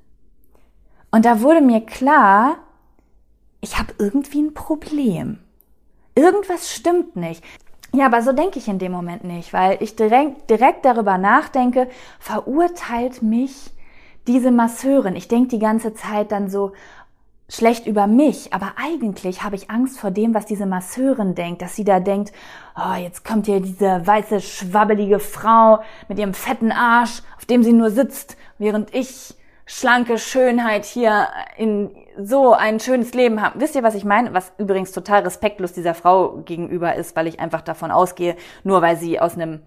[1.12, 2.58] Und da wurde mir klar,
[3.62, 5.39] ich habe irgendwie ein Problem.
[6.15, 7.44] Irgendwas stimmt nicht.
[7.93, 11.89] Ja, aber so denke ich in dem Moment nicht, weil ich direkt, direkt darüber nachdenke,
[12.19, 13.71] verurteilt mich
[14.27, 15.17] diese Masseurin.
[15.17, 16.71] Ich denke die ganze Zeit dann so
[17.49, 21.75] schlecht über mich, aber eigentlich habe ich Angst vor dem, was diese Masseurin denkt, dass
[21.75, 22.32] sie da denkt,
[22.77, 27.73] oh, jetzt kommt hier diese weiße, schwabbelige Frau mit ihrem fetten Arsch, auf dem sie
[27.73, 31.27] nur sitzt, während ich schlanke Schönheit hier
[31.58, 33.60] in so ein schönes Leben haben.
[33.60, 34.34] Wisst ihr, was ich meine?
[34.34, 38.97] Was übrigens total respektlos dieser Frau gegenüber ist, weil ich einfach davon ausgehe, nur weil
[38.97, 39.62] sie aus einem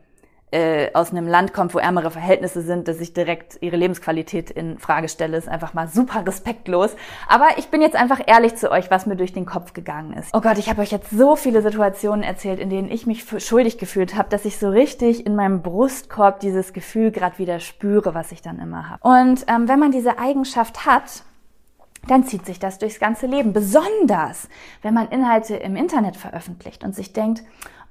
[0.55, 4.79] äh, aus einem Land kommt, wo ärmere Verhältnisse sind, dass ich direkt ihre Lebensqualität in
[4.79, 6.95] Frage stelle, ist einfach mal super respektlos.
[7.29, 10.31] Aber ich bin jetzt einfach ehrlich zu euch, was mir durch den Kopf gegangen ist.
[10.33, 13.79] Oh Gott, ich habe euch jetzt so viele Situationen erzählt, in denen ich mich schuldig
[13.79, 18.31] gefühlt habe, dass ich so richtig in meinem Brustkorb dieses Gefühl gerade wieder spüre, was
[18.31, 19.01] ich dann immer habe.
[19.03, 21.25] Und ähm, wenn man diese Eigenschaft hat,
[22.09, 23.53] dann zieht sich das durchs ganze Leben.
[23.53, 24.49] Besonders,
[24.83, 27.43] wenn man Inhalte im Internet veröffentlicht und sich denkt,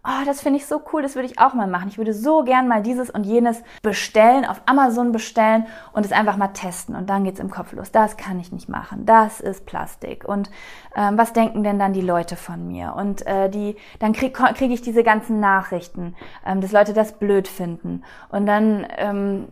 [0.06, 1.88] oh, das finde ich so cool, das würde ich auch mal machen.
[1.88, 6.36] Ich würde so gern mal dieses und jenes bestellen, auf Amazon bestellen und es einfach
[6.36, 6.96] mal testen.
[6.96, 7.92] Und dann geht's im Kopf los.
[7.92, 9.06] Das kann ich nicht machen.
[9.06, 10.26] Das ist Plastik.
[10.28, 10.52] Und
[10.96, 12.94] ähm, was denken denn dann die Leute von mir?
[12.98, 17.48] Und äh, die, dann kriege krieg ich diese ganzen Nachrichten, ähm, dass Leute das blöd
[17.48, 18.04] finden.
[18.30, 19.48] Und dann, ähm,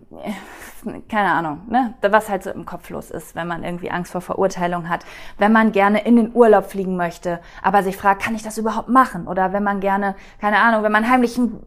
[1.10, 4.22] keine Ahnung, ne, was halt so im Kopf los ist, wenn man irgendwie Angst vor
[4.22, 5.06] Verurteilung hat.
[5.38, 8.90] Wenn man gerne in den Urlaub fliegen möchte, aber sich fragt, kann ich das überhaupt
[8.90, 9.28] machen?
[9.28, 11.62] Oder wenn man gerne keine Ahnung, wenn man heimlich ein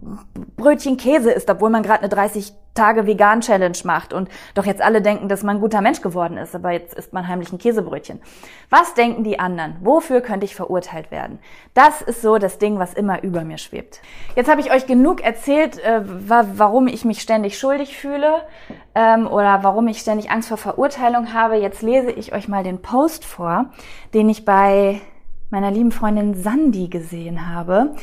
[0.57, 4.83] Brötchen Käse isst, obwohl man gerade eine 30 Tage Vegan Challenge macht und doch jetzt
[4.83, 7.59] alle denken, dass man ein guter Mensch geworden ist, aber jetzt isst man heimlich ein
[7.59, 8.21] Käsebrötchen.
[8.71, 9.77] Was denken die anderen?
[9.81, 11.39] Wofür könnte ich verurteilt werden?
[11.75, 14.01] Das ist so das Ding, was immer über mir schwebt.
[14.35, 18.43] Jetzt habe ich euch genug erzählt, äh, warum ich mich ständig schuldig fühle
[18.97, 21.55] ähm, oder warum ich ständig Angst vor Verurteilung habe.
[21.55, 23.67] Jetzt lese ich euch mal den Post vor,
[24.15, 25.01] den ich bei
[25.51, 27.95] meiner lieben Freundin Sandy gesehen habe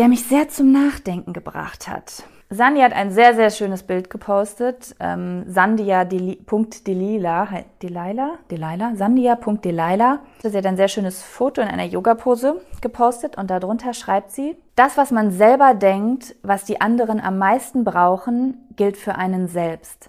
[0.00, 2.22] der mich sehr zum Nachdenken gebracht hat.
[2.48, 4.96] Sandy hat ein sehr, sehr schönes Bild gepostet.
[4.98, 7.48] Ähm, Sandia.delila,
[7.82, 10.20] Delilah, Delilah, Sandia.delilah.
[10.42, 14.96] Sie hat ein sehr schönes Foto in einer Yoga-Pose gepostet und darunter schreibt sie, das,
[14.96, 20.08] was man selber denkt, was die anderen am meisten brauchen, gilt für einen selbst.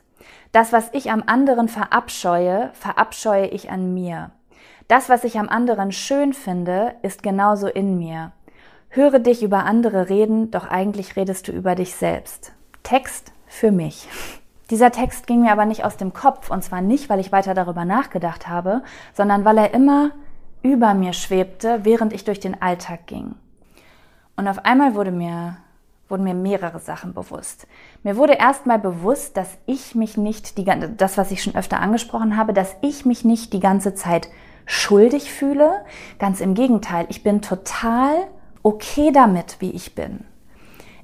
[0.54, 4.32] Das, was ich am anderen verabscheue, verabscheue ich an mir.
[4.88, 8.32] Das, was ich am anderen schön finde, ist genauso in mir.
[8.94, 12.52] Höre dich über andere reden, doch eigentlich redest du über dich selbst.
[12.84, 14.10] Text für mich.
[14.70, 17.54] Dieser Text ging mir aber nicht aus dem Kopf, und zwar nicht, weil ich weiter
[17.54, 20.12] darüber nachgedacht habe, sondern weil er immer
[20.62, 23.36] über mir schwebte, während ich durch den Alltag ging.
[24.36, 25.56] Und auf einmal wurde mir,
[26.10, 27.68] wurden mir mehrere Sachen bewusst.
[28.04, 30.66] Mir wurde erstmal bewusst, dass ich mich nicht die
[30.98, 34.28] das, was ich schon öfter angesprochen habe, dass ich mich nicht die ganze Zeit
[34.66, 35.86] schuldig fühle.
[36.20, 38.28] Ganz im Gegenteil, ich bin total
[38.64, 40.26] okay damit, wie ich bin.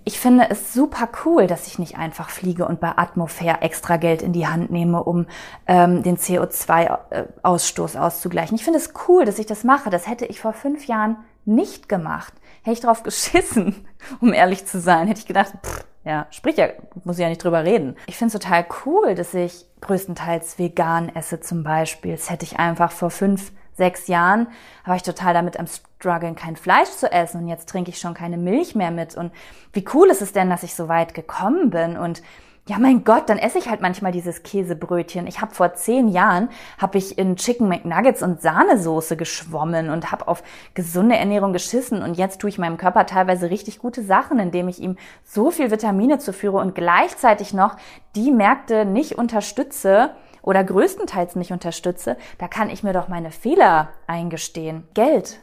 [0.08, 4.22] Ich finde es super cool, dass ich nicht einfach fliege und bei Atmofair extra Geld
[4.22, 5.26] in die Hand nehme, um
[5.68, 8.56] ähm, den CO2-Ausstoß auszugleichen.
[8.56, 9.90] Ich finde es cool, dass ich das mache.
[9.90, 12.34] Das hätte ich vor fünf Jahren nicht gemacht.
[12.62, 13.86] Hätte ich drauf geschissen,
[14.22, 15.08] um ehrlich zu sein.
[15.08, 16.70] Hätte ich gedacht, pff, ja, sprich ja,
[17.04, 17.98] muss ich ja nicht drüber reden.
[18.06, 22.14] Ich finde es total cool, dass ich größtenteils vegan esse zum Beispiel.
[22.14, 24.48] Das hätte ich einfach vor fünf, sechs Jahren,
[24.86, 28.14] war ich total damit am struggeln, kein Fleisch zu essen und jetzt trinke ich schon
[28.14, 29.16] keine Milch mehr mit.
[29.16, 29.32] Und
[29.74, 32.22] wie cool ist es denn, dass ich so weit gekommen bin und
[32.70, 35.26] ja, mein Gott, dann esse ich halt manchmal dieses Käsebrötchen.
[35.26, 40.28] Ich habe vor zehn Jahren habe ich in Chicken McNuggets und Sahnesoße geschwommen und habe
[40.28, 44.68] auf gesunde Ernährung geschissen und jetzt tue ich meinem Körper teilweise richtig gute Sachen, indem
[44.68, 47.78] ich ihm so viel Vitamine zuführe und gleichzeitig noch
[48.16, 50.12] die Märkte nicht unterstütze
[50.48, 52.18] oder größtenteils nicht unterstütze.
[52.38, 54.88] Da kann ich mir doch meine Fehler eingestehen.
[54.94, 55.40] Geld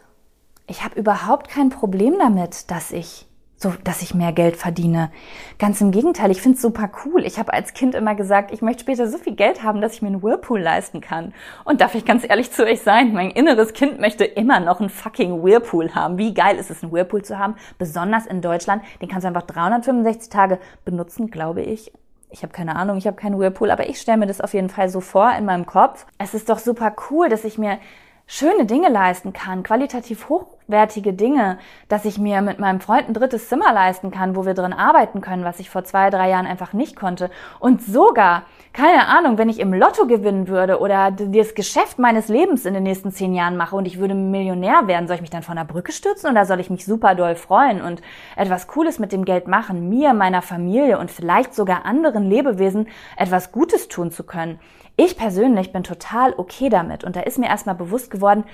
[0.66, 5.10] ich habe überhaupt kein Problem damit, dass ich so, dass ich mehr Geld verdiene.
[5.58, 7.24] Ganz im Gegenteil, ich finde es super cool.
[7.24, 10.02] Ich habe als Kind immer gesagt, ich möchte später so viel Geld haben, dass ich
[10.02, 11.32] mir einen Whirlpool leisten kann.
[11.64, 14.90] Und darf ich ganz ehrlich zu euch sein, mein inneres Kind möchte immer noch einen
[14.90, 16.18] fucking Whirlpool haben.
[16.18, 17.54] Wie geil ist es, einen Whirlpool zu haben?
[17.78, 18.82] Besonders in Deutschland.
[19.00, 21.92] Den kannst du einfach 365 Tage benutzen, glaube ich.
[22.34, 24.68] Ich habe keine Ahnung, ich habe keinen Whirlpool, aber ich stelle mir das auf jeden
[24.68, 26.04] Fall so vor in meinem Kopf.
[26.18, 27.78] Es ist doch super cool, dass ich mir
[28.26, 31.58] schöne Dinge leisten kann, qualitativ hochwertige Dinge,
[31.88, 35.20] dass ich mir mit meinem Freund ein drittes Zimmer leisten kann, wo wir drin arbeiten
[35.20, 37.30] können, was ich vor zwei, drei Jahren einfach nicht konnte.
[37.60, 42.64] Und sogar, keine Ahnung, wenn ich im Lotto gewinnen würde oder das Geschäft meines Lebens
[42.64, 45.42] in den nächsten zehn Jahren mache und ich würde Millionär werden, soll ich mich dann
[45.42, 48.00] von der Brücke stürzen oder soll ich mich super doll freuen und
[48.36, 53.52] etwas Cooles mit dem Geld machen, mir, meiner Familie und vielleicht sogar anderen Lebewesen etwas
[53.52, 54.58] Gutes tun zu können?
[54.96, 58.44] Ich persönlich bin total okay damit und da ist mir erstmal bewusst geworden,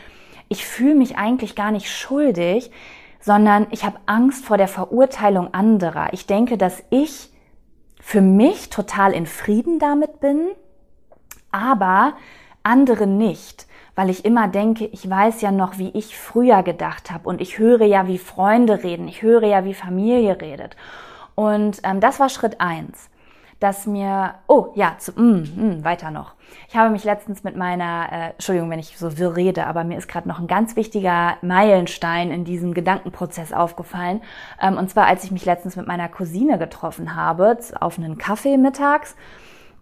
[0.48, 2.70] ich fühle mich eigentlich gar nicht schuldig,
[3.20, 6.12] sondern ich habe Angst vor der Verurteilung anderer.
[6.12, 7.30] Ich denke, dass ich
[8.00, 10.48] für mich total in Frieden damit bin,
[11.52, 12.14] aber
[12.62, 17.28] andere nicht, weil ich immer denke, ich weiß ja noch, wie ich früher gedacht habe
[17.28, 20.74] und ich höre ja, wie Freunde reden, ich höre ja, wie Familie redet.
[21.34, 23.10] Und ähm, das war Schritt eins
[23.60, 26.32] dass mir, oh ja, zu, mm, mm, weiter noch.
[26.68, 29.98] Ich habe mich letztens mit meiner, äh, Entschuldigung, wenn ich so wirr rede, aber mir
[29.98, 34.22] ist gerade noch ein ganz wichtiger Meilenstein in diesem Gedankenprozess aufgefallen.
[34.60, 38.56] Ähm, und zwar, als ich mich letztens mit meiner Cousine getroffen habe, auf einen Kaffee
[38.56, 39.14] mittags.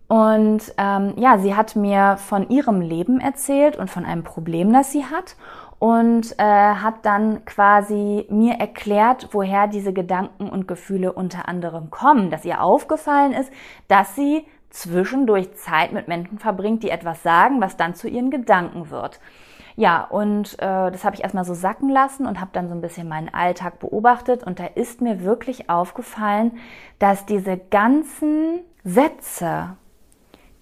[0.09, 4.91] Und ähm, ja, sie hat mir von ihrem Leben erzählt und von einem Problem, das
[4.91, 5.37] sie hat
[5.79, 12.31] und äh, hat dann quasi mir erklärt, woher diese Gedanken und Gefühle unter anderem kommen,
[12.31, 13.53] dass ihr aufgefallen ist,
[13.87, 18.91] dass sie zwischendurch Zeit mit Menschen verbringt, die etwas sagen, was dann zu ihren Gedanken
[18.91, 19.21] wird.
[19.77, 22.81] Ja, und äh, das habe ich erstmal so sacken lassen und habe dann so ein
[22.81, 26.59] bisschen meinen Alltag beobachtet und da ist mir wirklich aufgefallen,
[26.99, 29.77] dass diese ganzen Sätze,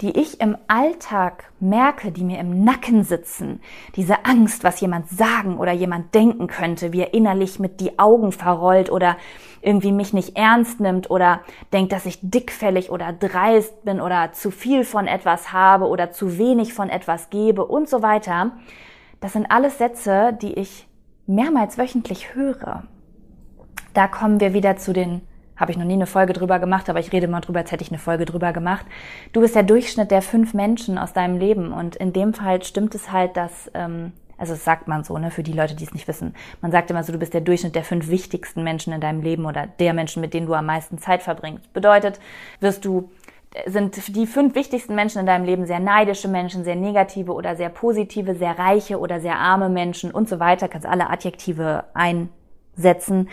[0.00, 3.61] die ich im Alltag merke, die mir im Nacken sitzen,
[3.94, 8.32] diese Angst, was jemand sagen oder jemand denken könnte, wie er innerlich mit die Augen
[8.32, 9.16] verrollt oder
[9.62, 11.40] irgendwie mich nicht ernst nimmt oder
[11.72, 16.38] denkt, dass ich dickfällig oder dreist bin oder zu viel von etwas habe oder zu
[16.38, 18.52] wenig von etwas gebe und so weiter.
[19.20, 20.87] Das sind alles Sätze, die ich
[21.26, 22.85] mehrmals wöchentlich höre.
[23.94, 25.22] Da kommen wir wieder zu den
[25.57, 27.83] habe ich noch nie eine Folge drüber gemacht, aber ich rede mal drüber, als hätte
[27.83, 28.87] ich eine Folge drüber gemacht.
[29.33, 32.95] Du bist der Durchschnitt der fünf Menschen aus deinem Leben und in dem Fall stimmt
[32.95, 35.95] es halt, dass, ähm, also das sagt man so, ne, für die Leute, die es
[35.95, 36.35] nicht wissen.
[36.61, 39.47] Man sagt immer so, du bist der Durchschnitt der fünf wichtigsten Menschen in deinem Leben
[39.47, 41.73] oder der Menschen, mit denen du am meisten Zeit verbringst.
[41.73, 42.21] Bedeutet,
[42.61, 43.11] wirst du
[43.64, 47.71] sind die fünf wichtigsten Menschen in deinem Leben sehr neidische Menschen, sehr negative oder sehr
[47.71, 50.69] positive, sehr reiche oder sehr arme Menschen und so weiter.
[50.69, 53.29] Kannst alle Adjektive einsetzen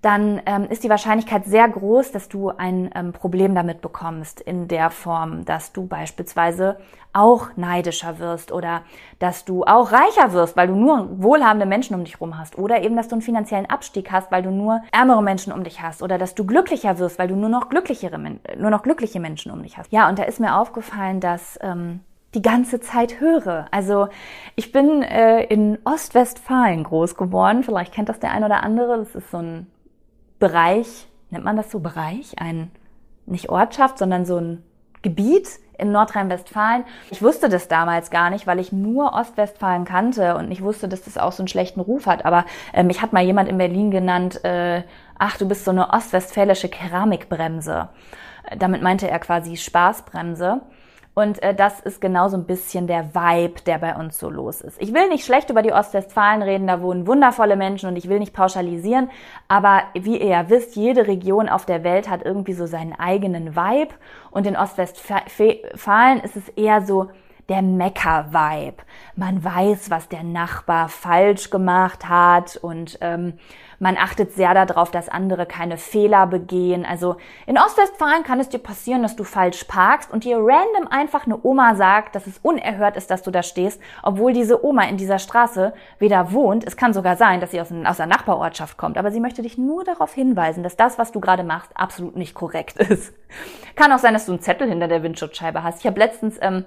[0.00, 4.68] dann ähm, ist die Wahrscheinlichkeit sehr groß, dass du ein ähm, Problem damit bekommst in
[4.68, 6.78] der Form, dass du beispielsweise
[7.12, 8.82] auch neidischer wirst oder
[9.18, 12.82] dass du auch reicher wirst, weil du nur wohlhabende Menschen um dich herum hast oder
[12.82, 16.00] eben, dass du einen finanziellen Abstieg hast, weil du nur ärmere Menschen um dich hast
[16.02, 18.18] oder dass du glücklicher wirst, weil du nur noch glücklichere,
[18.56, 19.90] nur noch glückliche Menschen um dich hast.
[19.90, 22.00] Ja, und da ist mir aufgefallen, dass ähm,
[22.34, 23.66] die ganze Zeit höre.
[23.72, 24.08] Also
[24.54, 27.64] ich bin äh, in Ostwestfalen groß geworden.
[27.64, 28.98] Vielleicht kennt das der ein oder andere.
[28.98, 29.66] Das ist so ein
[30.38, 32.34] Bereich, nennt man das so Bereich?
[32.38, 32.70] Ein,
[33.26, 34.62] nicht Ortschaft, sondern so ein
[35.02, 35.48] Gebiet
[35.78, 36.84] in Nordrhein-Westfalen.
[37.10, 41.02] Ich wusste das damals gar nicht, weil ich nur Ostwestfalen kannte und ich wusste, dass
[41.02, 42.24] das auch so einen schlechten Ruf hat.
[42.24, 44.82] Aber äh, mich hat mal jemand in Berlin genannt, äh,
[45.18, 47.88] ach, du bist so eine ostwestfälische Keramikbremse.
[48.56, 50.62] Damit meinte er quasi Spaßbremse.
[51.18, 54.60] Und äh, das ist genau so ein bisschen der Vibe, der bei uns so los
[54.60, 54.80] ist.
[54.80, 58.20] Ich will nicht schlecht über die Ostwestfalen reden, da wohnen wundervolle Menschen und ich will
[58.20, 59.10] nicht pauschalisieren,
[59.48, 63.56] aber wie ihr ja wisst, jede Region auf der Welt hat irgendwie so seinen eigenen
[63.56, 63.94] Vibe
[64.30, 67.08] und in Ostwestfalen ist es eher so,
[67.48, 68.82] der Mecker-Vibe.
[69.16, 73.38] Man weiß, was der Nachbar falsch gemacht hat und ähm,
[73.80, 76.84] man achtet sehr darauf, dass andere keine Fehler begehen.
[76.84, 81.26] Also in Ostwestfalen kann es dir passieren, dass du falsch parkst und dir random einfach
[81.26, 84.96] eine Oma sagt, dass es unerhört ist, dass du da stehst, obwohl diese Oma in
[84.96, 86.64] dieser Straße weder wohnt.
[86.66, 89.56] Es kann sogar sein, dass sie aus, aus einer Nachbarortschaft kommt, aber sie möchte dich
[89.56, 93.14] nur darauf hinweisen, dass das, was du gerade machst, absolut nicht korrekt ist.
[93.76, 95.80] Kann auch sein, dass du einen Zettel hinter der Windschutzscheibe hast.
[95.80, 96.64] Ich habe letztens ähm,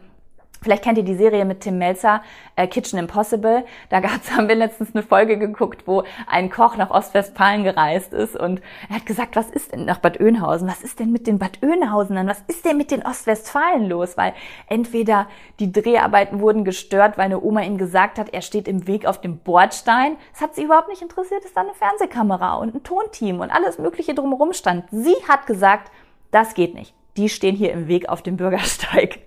[0.64, 2.22] Vielleicht kennt ihr die Serie mit Tim Melzer,
[2.56, 3.66] äh, Kitchen Impossible.
[3.90, 8.36] Da gab's, haben wir letztens eine Folge geguckt, wo ein Koch nach Ostwestfalen gereist ist
[8.36, 10.68] und er hat gesagt, was ist denn nach Bad Oeynhausen?
[10.68, 12.28] Was ist denn mit den Bad Oeynhausenern?
[12.28, 14.18] Was ist denn mit den Ostwestfalen los?
[14.18, 14.36] Weil
[14.68, 15.26] entweder
[15.60, 19.20] die Dreharbeiten wurden gestört, weil eine Oma ihm gesagt hat, er steht im Weg auf
[19.20, 20.18] dem Bordstein.
[20.34, 23.80] Das hat sie überhaupt nicht interessiert, dass da eine Fernsehkamera und ein Tonteam und alles
[23.80, 24.86] Mögliche drumherum stand.
[24.92, 25.92] Sie hat gesagt,
[26.30, 29.20] das geht nicht die stehen hier im Weg auf dem Bürgersteig.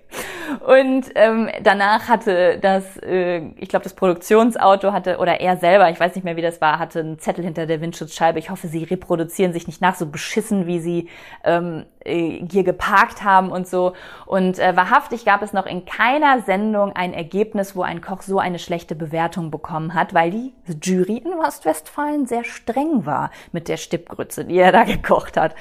[0.65, 5.99] Und ähm, danach hatte das, äh, ich glaube, das Produktionsauto hatte, oder er selber, ich
[5.99, 8.39] weiß nicht mehr, wie das war, hatte einen Zettel hinter der Windschutzscheibe.
[8.39, 11.09] Ich hoffe, sie reproduzieren sich nicht nach, so beschissen, wie sie
[11.43, 13.93] ähm, äh, hier geparkt haben und so.
[14.25, 18.39] Und äh, wahrhaftig gab es noch in keiner Sendung ein Ergebnis, wo ein Koch so
[18.39, 23.77] eine schlechte Bewertung bekommen hat, weil die Jury in Ostwestfalen sehr streng war mit der
[23.77, 25.53] Stippgrütze, die er da gekocht hat.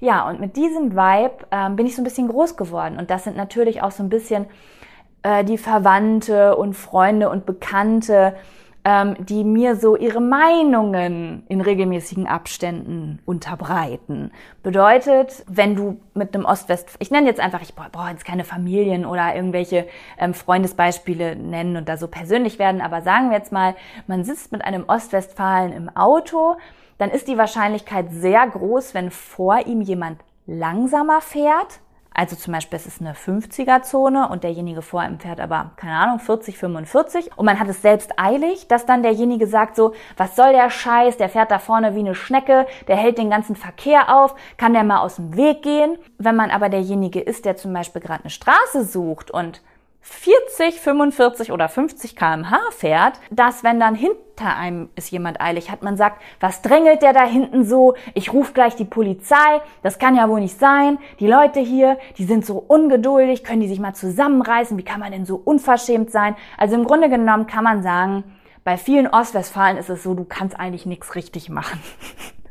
[0.00, 2.98] Ja, und mit diesem Vibe ähm, bin ich so ein bisschen groß geworden.
[2.98, 4.46] Und das sind natürlich auch so ein bisschen
[5.22, 8.34] äh, die Verwandte und Freunde und Bekannte,
[8.86, 14.30] ähm, die mir so ihre Meinungen in regelmäßigen Abständen unterbreiten.
[14.62, 19.04] Bedeutet, wenn du mit einem Ostwest, ich nenne jetzt einfach, ich brauche jetzt keine Familien
[19.04, 19.88] oder irgendwelche
[20.18, 23.74] ähm, Freundesbeispiele nennen und da so persönlich werden, aber sagen wir jetzt mal,
[24.06, 26.54] man sitzt mit einem Ostwestfalen im Auto,
[26.98, 31.80] dann ist die Wahrscheinlichkeit sehr groß, wenn vor ihm jemand langsamer fährt.
[32.18, 36.18] Also zum Beispiel, es ist eine 50er-Zone und derjenige vor ihm fährt aber, keine Ahnung,
[36.18, 40.52] 40, 45 und man hat es selbst eilig, dass dann derjenige sagt so, was soll
[40.52, 44.34] der Scheiß, der fährt da vorne wie eine Schnecke, der hält den ganzen Verkehr auf,
[44.56, 45.98] kann der mal aus dem Weg gehen?
[46.16, 49.60] Wenn man aber derjenige ist, der zum Beispiel gerade eine Straße sucht und
[50.08, 55.82] 40, 45 oder 50 kmh fährt, dass wenn dann hinter einem ist jemand eilig hat,
[55.82, 57.94] man sagt, was drängelt der da hinten so?
[58.14, 59.60] Ich rufe gleich die Polizei.
[59.82, 60.98] Das kann ja wohl nicht sein.
[61.18, 63.42] Die Leute hier, die sind so ungeduldig.
[63.42, 64.78] Können die sich mal zusammenreißen?
[64.78, 66.36] Wie kann man denn so unverschämt sein?
[66.56, 68.22] Also im Grunde genommen kann man sagen,
[68.62, 71.80] bei vielen Ostwestfalen ist es so, du kannst eigentlich nichts richtig machen.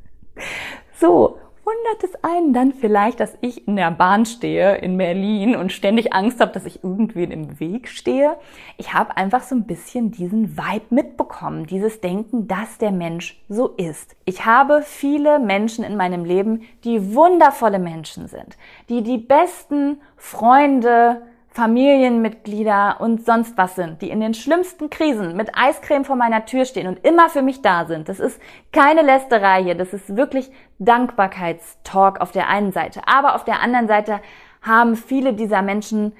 [0.99, 5.71] so wundert es einen dann vielleicht, dass ich in der Bahn stehe in Berlin und
[5.71, 8.37] ständig Angst habe, dass ich irgendwen im Weg stehe.
[8.77, 13.69] Ich habe einfach so ein bisschen diesen Vibe mitbekommen, dieses Denken, dass der Mensch so
[13.69, 14.15] ist.
[14.25, 18.57] Ich habe viele Menschen in meinem Leben, die wundervolle Menschen sind,
[18.89, 21.23] die die besten Freunde,
[21.55, 26.65] Familienmitglieder und sonst was sind, die in den schlimmsten Krisen mit Eiscreme vor meiner Tür
[26.65, 28.09] stehen und immer für mich da sind.
[28.09, 28.41] Das ist
[28.73, 33.07] keine Lästerei hier, das ist wirklich Dankbarkeitstalk auf der einen Seite.
[33.07, 34.19] Aber auf der anderen Seite
[34.61, 36.11] haben viele dieser Menschen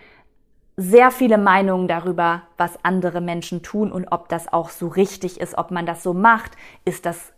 [0.77, 5.57] sehr viele Meinungen darüber, was andere Menschen tun und ob das auch so richtig ist,
[5.57, 6.53] ob man das so macht.
[6.86, 7.33] Ist das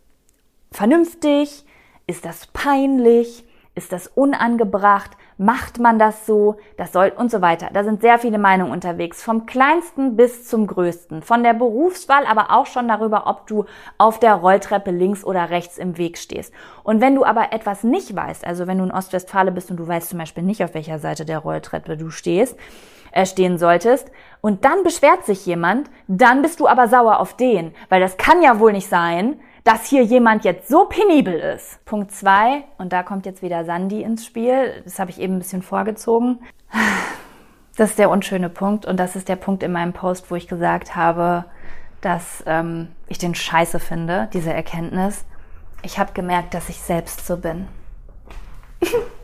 [0.72, 1.66] vernünftig?
[2.06, 3.44] Ist das peinlich?
[3.74, 5.18] Ist das unangebracht?
[5.40, 6.56] Macht man das so?
[6.78, 7.70] Das soll und so weiter.
[7.72, 9.22] Da sind sehr viele Meinungen unterwegs.
[9.22, 11.22] Vom kleinsten bis zum größten.
[11.22, 13.66] Von der Berufswahl, aber auch schon darüber, ob du
[14.00, 16.52] auf der Rolltreppe links oder rechts im Weg stehst.
[16.84, 19.88] Und wenn du aber etwas nicht weißt, also wenn du in Ostwestfale bist und du
[19.88, 22.58] weißt zum Beispiel nicht, auf welcher Seite der Rolltreppe du stehst,
[23.12, 24.12] äh, stehen solltest,
[24.42, 28.42] und dann beschwert sich jemand, dann bist du aber sauer auf den, weil das kann
[28.42, 31.84] ja wohl nicht sein, dass hier jemand jetzt so penibel ist.
[31.84, 34.82] Punkt zwei und da kommt jetzt wieder Sandy ins Spiel.
[34.86, 36.40] Das habe ich eben ein bisschen vorgezogen.
[37.76, 40.48] Das ist der unschöne Punkt und das ist der Punkt in meinem Post, wo ich
[40.48, 41.44] gesagt habe,
[42.00, 45.26] dass ähm, ich den Scheiße finde, diese Erkenntnis.
[45.84, 47.68] Ich habe gemerkt, dass ich selbst so bin.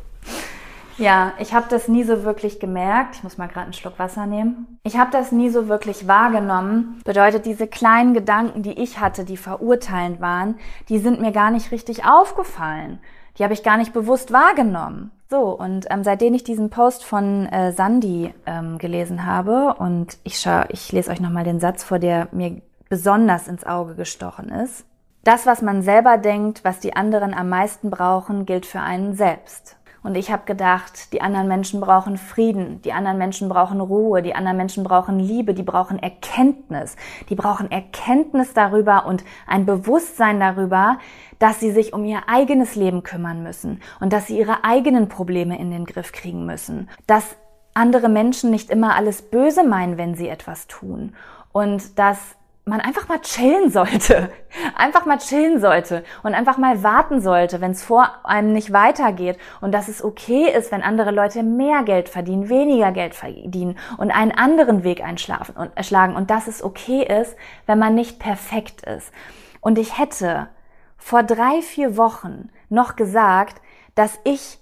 [0.98, 3.16] Ja, ich habe das nie so wirklich gemerkt.
[3.16, 4.80] Ich muss mal gerade einen Schluck Wasser nehmen.
[4.84, 7.02] Ich habe das nie so wirklich wahrgenommen.
[7.04, 10.56] Bedeutet, diese kleinen Gedanken, die ich hatte, die verurteilend waren,
[10.90, 13.00] die sind mir gar nicht richtig aufgefallen.
[13.38, 15.12] die habe ich gar nicht bewusst wahrgenommen.
[15.30, 20.40] So, und ähm, seitdem ich diesen Post von äh, Sandy ähm, gelesen habe, und ich,
[20.40, 24.86] schau, ich lese euch nochmal den Satz vor, der mir besonders ins Auge gestochen ist.
[25.24, 29.78] Das, was man selber denkt, was die anderen am meisten brauchen, gilt für einen selbst.
[30.04, 34.36] Und ich habe gedacht, die anderen Menschen brauchen Frieden, die anderen Menschen brauchen Ruhe, die
[34.36, 36.98] anderen Menschen brauchen Liebe, die brauchen Erkenntnis,
[37.30, 41.00] die brauchen Erkenntnis darüber und ein Bewusstsein darüber,
[41.40, 45.58] dass sie sich um ihr eigenes Leben kümmern müssen und dass sie ihre eigenen Probleme
[45.58, 47.38] in den Griff kriegen müssen, dass
[47.74, 51.16] andere Menschen nicht immer alles böse meinen, wenn sie etwas tun.
[51.52, 52.36] Und dass
[52.66, 54.32] man einfach mal chillen sollte.
[54.78, 59.38] Einfach mal chillen sollte und einfach mal warten sollte, wenn es vor einem nicht weitergeht
[59.62, 64.12] und dass es okay ist, wenn andere Leute mehr Geld verdienen, weniger Geld verdienen und
[64.12, 67.36] einen anderen Weg einschlafen und erschlagen und dass es okay ist,
[67.66, 69.12] wenn man nicht perfekt ist.
[69.60, 70.50] Und ich hätte
[70.98, 73.62] vor drei, vier Wochen noch gesagt,
[73.96, 74.60] dass ich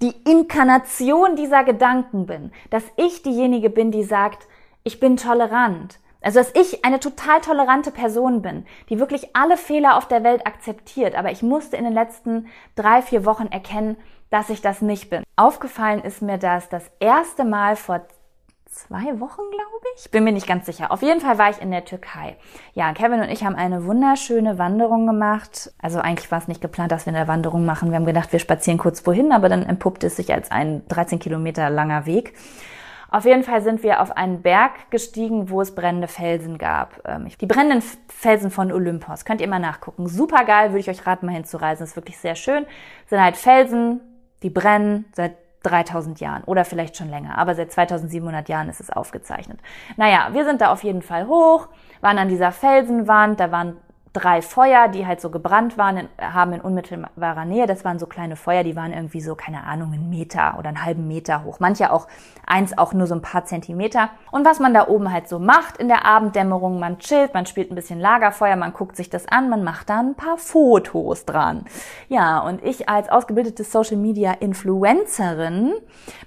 [0.00, 4.46] die Inkarnation dieser Gedanken bin, dass ich diejenige bin, die sagt,
[4.84, 9.96] ich bin tolerant, also, dass ich eine total tolerante Person bin, die wirklich alle Fehler
[9.96, 11.14] auf der Welt akzeptiert.
[11.14, 13.96] Aber ich musste in den letzten drei, vier Wochen erkennen,
[14.30, 15.22] dass ich das nicht bin.
[15.36, 18.06] Aufgefallen ist mir das das erste Mal vor
[18.72, 20.10] zwei Wochen, glaube ich.
[20.10, 20.90] Bin mir nicht ganz sicher.
[20.90, 22.36] Auf jeden Fall war ich in der Türkei.
[22.72, 25.72] Ja, Kevin und ich haben eine wunderschöne Wanderung gemacht.
[25.80, 27.90] Also eigentlich war es nicht geplant, dass wir eine Wanderung machen.
[27.90, 31.18] Wir haben gedacht, wir spazieren kurz wohin, aber dann entpuppte es sich als ein 13
[31.18, 32.34] Kilometer langer Weg.
[33.12, 37.02] Auf jeden Fall sind wir auf einen Berg gestiegen, wo es brennende Felsen gab.
[37.06, 39.26] Ähm, die brennenden Felsen von Olympos.
[39.26, 40.08] Könnt ihr mal nachgucken.
[40.08, 41.84] Super geil, würde ich euch raten, mal hinzureisen.
[41.84, 42.64] ist wirklich sehr schön.
[43.06, 44.00] Sind halt Felsen,
[44.42, 48.90] die brennen seit 3000 Jahren oder vielleicht schon länger, aber seit 2700 Jahren ist es
[48.90, 49.60] aufgezeichnet.
[49.96, 51.68] Naja, wir sind da auf jeden Fall hoch,
[52.00, 53.76] waren an dieser Felsenwand, da waren
[54.12, 57.66] drei Feuer, die halt so gebrannt waren, haben in unmittelbarer Nähe.
[57.66, 60.84] Das waren so kleine Feuer, die waren irgendwie so, keine Ahnung, einen Meter oder einen
[60.84, 61.60] halben Meter hoch.
[61.60, 62.08] Manche auch,
[62.46, 64.10] eins auch nur so ein paar Zentimeter.
[64.30, 67.70] Und was man da oben halt so macht in der Abenddämmerung, man chillt, man spielt
[67.70, 71.64] ein bisschen Lagerfeuer, man guckt sich das an, man macht da ein paar Fotos dran.
[72.08, 75.72] Ja, und ich als ausgebildete Social Media Influencerin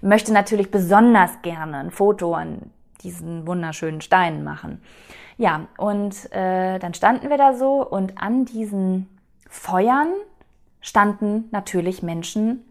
[0.02, 2.72] möchte natürlich besonders gerne ein Foto an
[3.04, 4.82] diesen wunderschönen Steinen machen.
[5.38, 9.10] Ja, und äh, dann standen wir da so und an diesen
[9.50, 10.08] Feuern
[10.82, 12.64] standen natürlich Menschen,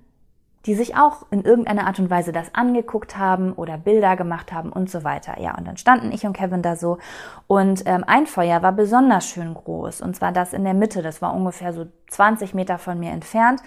[0.66, 4.72] die sich auch in irgendeiner Art und Weise das angeguckt haben oder Bilder gemacht haben
[4.72, 5.38] und so weiter.
[5.40, 6.98] Ja, und dann standen ich und Kevin da so.
[7.46, 10.00] Und ähm, ein Feuer war besonders schön groß.
[10.00, 13.60] Und zwar das in der Mitte, das war ungefähr so 20 Meter von mir entfernt.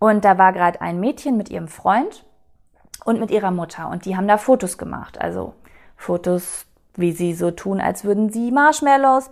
[0.00, 2.24] Und da war gerade ein Mädchen mit ihrem Freund
[3.04, 3.88] und mit ihrer Mutter.
[3.88, 5.54] Und die haben da Fotos gemacht, also
[5.96, 9.30] Fotos wie sie so tun, als würden sie Marshmallows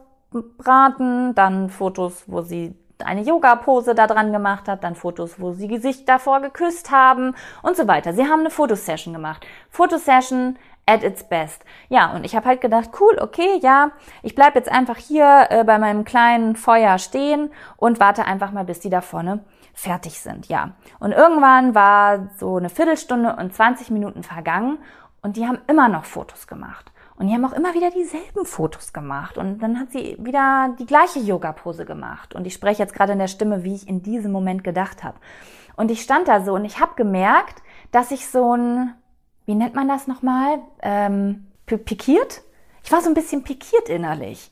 [0.59, 5.79] braten, dann Fotos, wo sie eine Yoga-Pose da dran gemacht hat, dann Fotos, wo sie
[5.79, 8.13] sich davor geküsst haben und so weiter.
[8.13, 9.47] Sie haben eine Fotosession gemacht.
[9.71, 11.65] Fotosession at its best.
[11.89, 13.93] Ja, und ich habe halt gedacht, cool, okay, ja,
[14.23, 18.65] ich bleib jetzt einfach hier äh, bei meinem kleinen Feuer stehen und warte einfach mal,
[18.65, 20.49] bis die da vorne fertig sind.
[20.49, 24.79] Ja, und irgendwann war so eine Viertelstunde und 20 Minuten vergangen
[25.23, 26.90] und die haben immer noch Fotos gemacht.
[27.21, 29.37] Und die haben auch immer wieder dieselben Fotos gemacht.
[29.37, 32.35] Und dann hat sie wieder die gleiche Yoga-Pose gemacht.
[32.35, 35.19] Und ich spreche jetzt gerade in der Stimme, wie ich in diesem Moment gedacht habe.
[35.77, 38.95] Und ich stand da so und ich habe gemerkt, dass ich so ein,
[39.45, 42.41] wie nennt man das nochmal, ähm, pikiert?
[42.83, 44.51] Ich war so ein bisschen pikiert innerlich.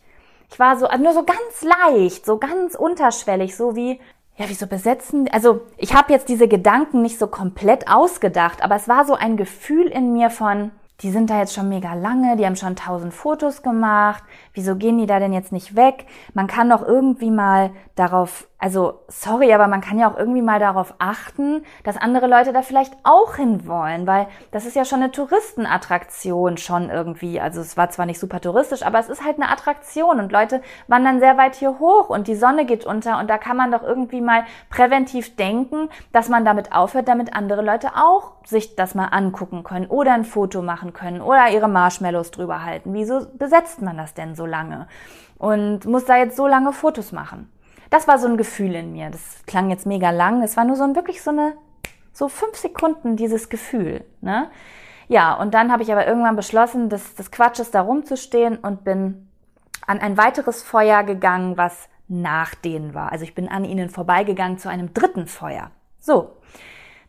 [0.51, 3.99] Ich war so, also nur so ganz leicht, so ganz unterschwellig, so wie,
[4.37, 5.27] ja, wieso besetzen?
[5.33, 9.39] Also ich habe jetzt diese Gedanken nicht so komplett ausgedacht, aber es war so ein
[9.39, 13.15] Gefühl in mir von, die sind da jetzt schon mega lange, die haben schon tausend
[13.15, 16.07] Fotos gemacht, wieso gehen die da denn jetzt nicht weg?
[16.35, 20.59] Man kann doch irgendwie mal darauf, also sorry, aber man kann ja auch irgendwie mal
[20.59, 25.13] darauf achten, dass andere Leute da vielleicht auch hinwollen, weil das ist ja schon eine
[25.13, 27.41] Touristenattraktion schon irgendwie.
[27.41, 30.61] Also es war zwar nicht super touristisch, aber es ist halt eine Attraktion und Leute
[30.89, 33.85] wandern sehr weit hier hoch und die Sonne geht unter und da kann man doch
[33.85, 39.07] irgendwie mal präventiv denken, dass man damit aufhört, damit andere Leute auch sich das mal
[39.07, 42.93] angucken können oder ein Foto machen können oder ihre Marshmallows drüber halten.
[42.93, 44.89] Wieso besetzt man das denn so lange?
[45.39, 47.53] Und muss da jetzt so lange Fotos machen?
[47.91, 49.11] Das war so ein Gefühl in mir.
[49.11, 50.43] Das klang jetzt mega lang.
[50.43, 51.55] Es war nur so ein wirklich so eine,
[52.13, 54.51] so fünf Sekunden dieses Gefühl, ne?
[55.11, 58.85] Ja, und dann habe ich aber irgendwann beschlossen, dass das Quatsch ist, da rumzustehen und
[58.85, 59.29] bin
[59.87, 63.11] an ein weiteres Feuer gegangen, was nach denen war.
[63.11, 65.71] Also ich bin an ihnen vorbeigegangen zu einem dritten Feuer.
[65.99, 66.37] So,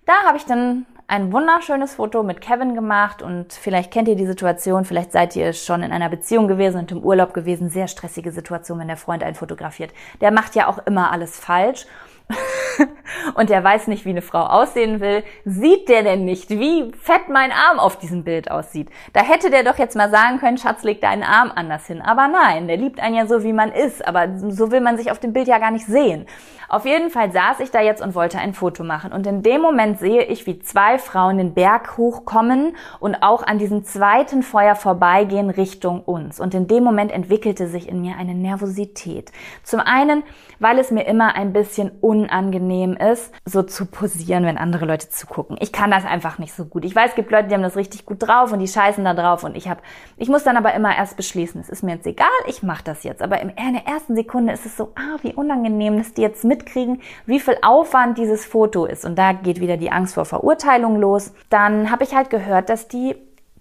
[0.06, 4.28] da habe ich dann ein wunderschönes Foto mit Kevin gemacht und vielleicht kennt ihr die
[4.28, 8.32] Situation, vielleicht seid ihr schon in einer Beziehung gewesen und im Urlaub gewesen, sehr stressige
[8.32, 9.92] Situation, wenn der Freund einen fotografiert.
[10.22, 11.88] Der macht ja auch immer alles falsch
[13.36, 17.30] und der weiß nicht, wie eine Frau aussehen will, sieht der denn nicht, wie fett
[17.30, 18.90] mein Arm auf diesem Bild aussieht?
[19.14, 22.02] Da hätte der doch jetzt mal sagen können, Schatz, leg deinen Arm anders hin.
[22.02, 24.08] Aber nein, der liebt einen ja so, wie man ist.
[24.08, 26.26] Aber so will man sich auf dem Bild ja gar nicht sehen.
[26.70, 29.12] Auf jeden Fall saß ich da jetzt und wollte ein Foto machen.
[29.12, 33.58] Und in dem Moment sehe ich, wie zwei Frauen den Berg hochkommen und auch an
[33.58, 36.40] diesem zweiten Feuer vorbeigehen Richtung uns.
[36.40, 39.32] Und in dem Moment entwickelte sich in mir eine Nervosität.
[39.64, 40.22] Zum einen,
[40.60, 41.90] weil es mir immer ein bisschen
[42.24, 45.58] unangenehm ist, so zu posieren, wenn andere Leute zugucken.
[45.60, 46.86] Ich kann das einfach nicht so gut.
[46.86, 49.14] Ich weiß, es gibt Leute, die haben das richtig gut drauf und die scheißen da
[49.14, 49.82] drauf und ich habe,
[50.18, 53.04] ich muss dann aber immer erst beschließen, es ist mir jetzt egal, ich mache das
[53.04, 53.22] jetzt.
[53.22, 57.02] Aber in der ersten Sekunde ist es so, ah, wie unangenehm, dass die jetzt mitkriegen,
[57.26, 59.06] wie viel Aufwand dieses Foto ist.
[59.06, 61.34] Und da geht wieder die Angst vor Verurteilung los.
[61.50, 63.16] Dann habe ich halt gehört, dass die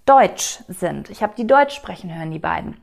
[0.05, 1.09] Deutsch sind.
[1.09, 2.77] Ich habe die Deutsch sprechen hören, die beiden.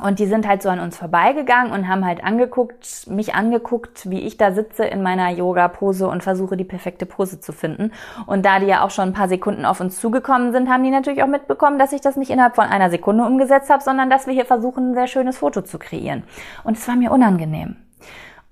[0.00, 4.20] Und die sind halt so an uns vorbeigegangen und haben halt angeguckt, mich angeguckt, wie
[4.20, 7.90] ich da sitze in meiner Yoga-Pose und versuche, die perfekte Pose zu finden.
[8.26, 10.90] Und da die ja auch schon ein paar Sekunden auf uns zugekommen sind, haben die
[10.90, 14.28] natürlich auch mitbekommen, dass ich das nicht innerhalb von einer Sekunde umgesetzt habe, sondern dass
[14.28, 16.22] wir hier versuchen, ein sehr schönes Foto zu kreieren.
[16.62, 17.76] Und es war mir unangenehm.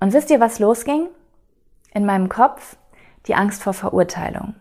[0.00, 1.06] Und wisst ihr, was losging?
[1.94, 2.76] In meinem Kopf
[3.28, 4.54] die Angst vor Verurteilung.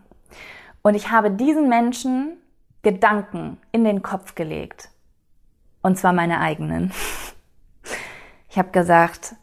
[0.82, 2.36] Und ich habe diesen Menschen
[2.82, 4.90] Gedanken in den Kopf gelegt
[5.86, 6.92] und zwar meine eigenen.
[8.50, 9.36] Ich habe gesagt,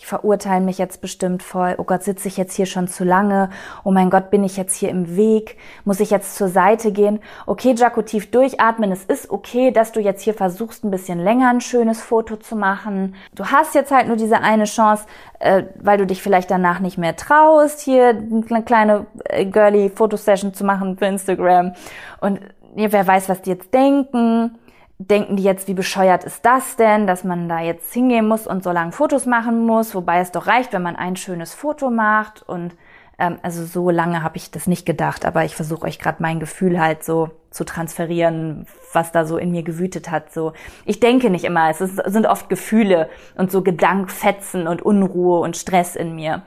[0.00, 1.76] die verurteilen mich jetzt bestimmt voll.
[1.78, 3.50] Oh Gott, sitze ich jetzt hier schon zu lange?
[3.84, 5.58] Oh mein Gott, bin ich jetzt hier im Weg?
[5.84, 7.20] Muss ich jetzt zur Seite gehen?
[7.46, 8.90] Okay, Jaco, tief durchatmen.
[8.90, 12.56] Es ist okay, dass du jetzt hier versuchst, ein bisschen länger ein schönes Foto zu
[12.56, 13.14] machen.
[13.34, 15.06] Du hast jetzt halt nur diese eine Chance,
[15.38, 20.52] äh, weil du dich vielleicht danach nicht mehr traust, hier eine kleine äh, girly Fotosession
[20.52, 21.74] zu machen für Instagram.
[22.20, 22.40] Und
[22.74, 24.58] ja, wer weiß, was die jetzt denken
[24.98, 28.64] denken die jetzt, wie bescheuert ist das denn, dass man da jetzt hingehen muss und
[28.64, 32.42] so lange Fotos machen muss, wobei es doch reicht, wenn man ein schönes Foto macht.
[32.42, 32.74] Und
[33.18, 36.40] ähm, also so lange habe ich das nicht gedacht, aber ich versuche euch gerade mein
[36.40, 40.32] Gefühl halt so zu transferieren, was da so in mir gewütet hat.
[40.32, 40.54] So,
[40.86, 45.56] ich denke nicht immer, es ist, sind oft Gefühle und so Gedankfetzen und Unruhe und
[45.56, 46.42] Stress in mir.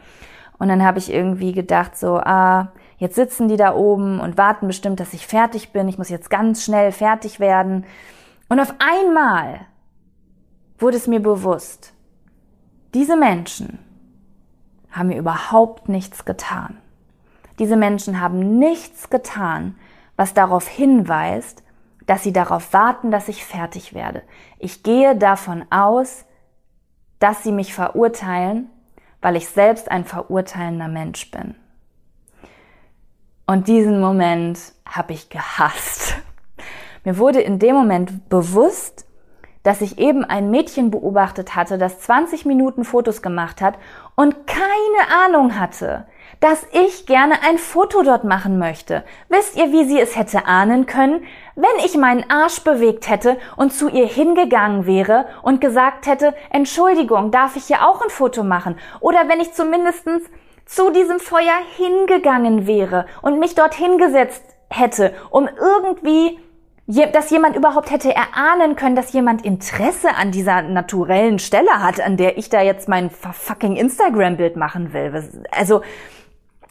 [0.57, 4.67] Und dann habe ich irgendwie gedacht, so, ah, jetzt sitzen die da oben und warten
[4.67, 5.87] bestimmt, dass ich fertig bin.
[5.87, 7.85] Ich muss jetzt ganz schnell fertig werden.
[8.49, 9.67] Und auf einmal
[10.79, 11.93] wurde es mir bewusst,
[12.93, 13.79] diese Menschen
[14.91, 16.77] haben mir überhaupt nichts getan.
[17.59, 19.75] Diese Menschen haben nichts getan,
[20.15, 21.63] was darauf hinweist,
[22.07, 24.23] dass sie darauf warten, dass ich fertig werde.
[24.57, 26.25] Ich gehe davon aus,
[27.19, 28.69] dass sie mich verurteilen,
[29.21, 31.55] weil ich selbst ein verurteilender Mensch bin.
[33.45, 36.15] Und diesen Moment habe ich gehasst.
[37.09, 39.07] Mir wurde in dem Moment bewusst,
[39.63, 43.79] dass ich eben ein Mädchen beobachtet hatte, das 20 Minuten Fotos gemacht hat
[44.15, 46.05] und keine Ahnung hatte,
[46.39, 49.03] dass ich gerne ein Foto dort machen möchte.
[49.27, 51.23] Wisst ihr, wie sie es hätte ahnen können?
[51.55, 57.31] Wenn ich meinen Arsch bewegt hätte und zu ihr hingegangen wäre und gesagt hätte, Entschuldigung,
[57.31, 58.77] darf ich hier auch ein Foto machen?
[58.99, 60.21] Oder wenn ich zumindestens
[60.67, 66.37] zu diesem Feuer hingegangen wäre und mich dort hingesetzt hätte, um irgendwie
[66.89, 72.17] dass jemand überhaupt hätte erahnen können, dass jemand Interesse an dieser naturellen Stelle hat, an
[72.17, 75.45] der ich da jetzt mein fucking Instagram-Bild machen will.
[75.51, 75.81] Also,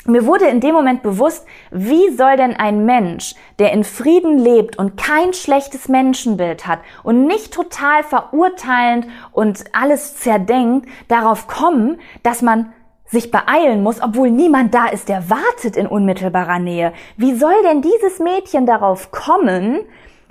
[0.06, 4.76] mir wurde in dem Moment bewusst, wie soll denn ein Mensch, der in Frieden lebt
[4.78, 12.42] und kein schlechtes Menschenbild hat und nicht total verurteilend und alles zerdenkt, darauf kommen, dass
[12.42, 12.72] man
[13.06, 16.92] sich beeilen muss, obwohl niemand da ist, der wartet in unmittelbarer Nähe.
[17.16, 19.80] Wie soll denn dieses Mädchen darauf kommen,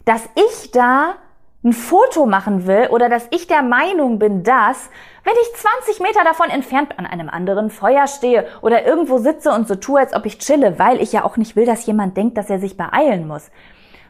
[0.08, 1.16] dass ich da
[1.66, 4.90] ein Foto machen will oder dass ich der Meinung bin, dass,
[5.26, 9.68] wenn ich 20 Meter davon entfernt an einem anderen Feuer stehe oder irgendwo sitze und
[9.68, 12.38] so tue, als ob ich chille, weil ich ja auch nicht will, dass jemand denkt,
[12.38, 13.52] dass er sich beeilen muss.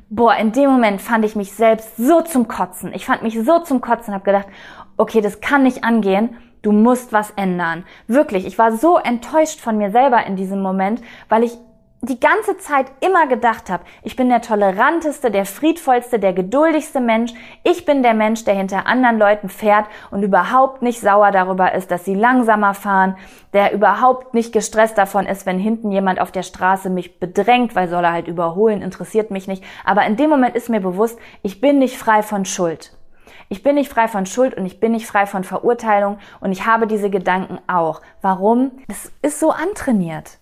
[0.10, 2.93] Boah, in dem Moment fand ich mich selbst so zum Kotzen.
[2.93, 4.48] Ich fand mich so zum Kotzen, habe gedacht,
[4.98, 6.38] okay, das kann nicht angehen.
[6.62, 7.86] Du musst was ändern.
[8.08, 11.58] Wirklich, ich war so enttäuscht von mir selber in diesem Moment, weil ich
[12.02, 17.34] die ganze Zeit immer gedacht habe, ich bin der toleranteste, der friedvollste, der geduldigste Mensch.
[17.64, 21.89] Ich bin der Mensch, der hinter anderen Leuten fährt und überhaupt nicht sauer darüber ist,
[21.89, 23.18] dass sie langsamer fahren,
[23.54, 27.89] der überhaupt nicht gestresst davon ist, wenn hinten jemand auf der Straße mich bedrängt, weil
[27.89, 29.64] soll er halt überholen, interessiert mich nicht.
[29.84, 32.93] Aber in dem Moment ist mir bewusst, ich bin nicht frei von Schuld.
[33.50, 36.66] Ich bin nicht frei von Schuld und ich bin nicht frei von Verurteilung und ich
[36.66, 38.02] habe diese Gedanken auch.
[38.22, 38.72] Warum?
[38.88, 40.38] Es ist so antrainiert.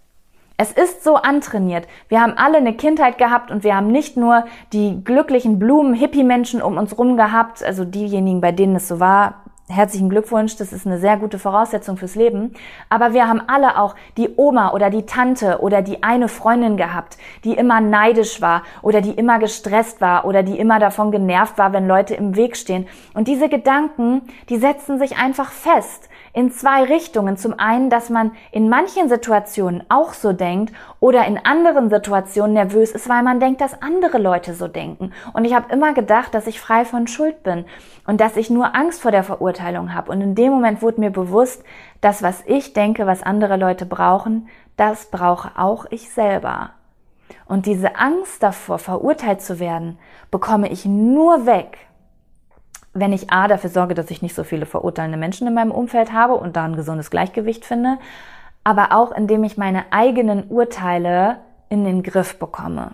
[0.57, 1.85] Es ist so antrainiert.
[2.07, 6.61] Wir haben alle eine Kindheit gehabt und wir haben nicht nur die glücklichen Blumen, Hippie-Menschen
[6.61, 10.85] um uns rum gehabt, also diejenigen, bei denen es so war, herzlichen Glückwunsch, das ist
[10.85, 12.53] eine sehr gute Voraussetzung fürs Leben.
[12.87, 17.17] Aber wir haben alle auch die Oma oder die Tante oder die eine Freundin gehabt,
[17.43, 21.73] die immer neidisch war oder die immer gestresst war oder die immer davon genervt war,
[21.73, 22.87] wenn Leute im Weg stehen.
[23.13, 27.37] Und diese Gedanken, die setzen sich einfach fest in zwei Richtungen.
[27.37, 32.91] Zum einen, dass man in manchen Situationen auch so denkt oder in anderen Situationen nervös
[32.91, 35.13] ist, weil man denkt, dass andere Leute so denken.
[35.31, 37.63] Und ich habe immer gedacht, dass ich frei von Schuld bin
[38.05, 40.11] und dass ich nur Angst vor der Verurteilung habe.
[40.11, 41.63] Und in dem Moment wurde mir bewusst,
[42.01, 46.71] dass was ich denke, was andere Leute brauchen, das brauche auch ich selber.
[47.45, 49.97] Und diese Angst davor, verurteilt zu werden,
[50.31, 51.77] bekomme ich nur weg,
[52.95, 56.13] wenn ich A dafür sorge, dass ich nicht so viele verurteilende Menschen in meinem Umfeld
[56.13, 57.97] habe und da ein gesundes Gleichgewicht finde,
[58.63, 61.37] aber auch indem ich meine eigenen Urteile
[61.69, 62.93] in den Griff bekomme.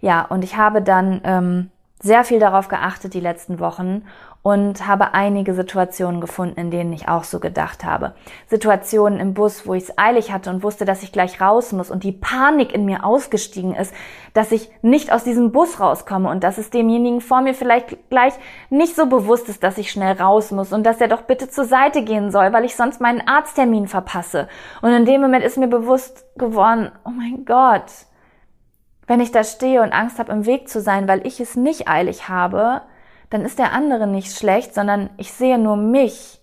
[0.00, 1.70] Ja, und ich habe dann ähm,
[2.00, 4.04] sehr viel darauf geachtet die letzten Wochen
[4.42, 8.14] und habe einige Situationen gefunden, in denen ich auch so gedacht habe.
[8.46, 11.90] Situationen im Bus, wo ich es eilig hatte und wusste, dass ich gleich raus muss
[11.90, 13.92] und die Panik in mir ausgestiegen ist,
[14.32, 18.32] dass ich nicht aus diesem Bus rauskomme und dass es demjenigen vor mir vielleicht gleich
[18.70, 21.66] nicht so bewusst ist, dass ich schnell raus muss und dass er doch bitte zur
[21.66, 24.48] Seite gehen soll, weil ich sonst meinen Arzttermin verpasse.
[24.80, 27.92] Und in dem Moment ist mir bewusst geworden, oh mein Gott,
[29.06, 31.88] wenn ich da stehe und Angst habe, im Weg zu sein, weil ich es nicht
[31.88, 32.82] eilig habe,
[33.30, 36.40] dann ist der andere nicht schlecht, sondern ich sehe nur mich,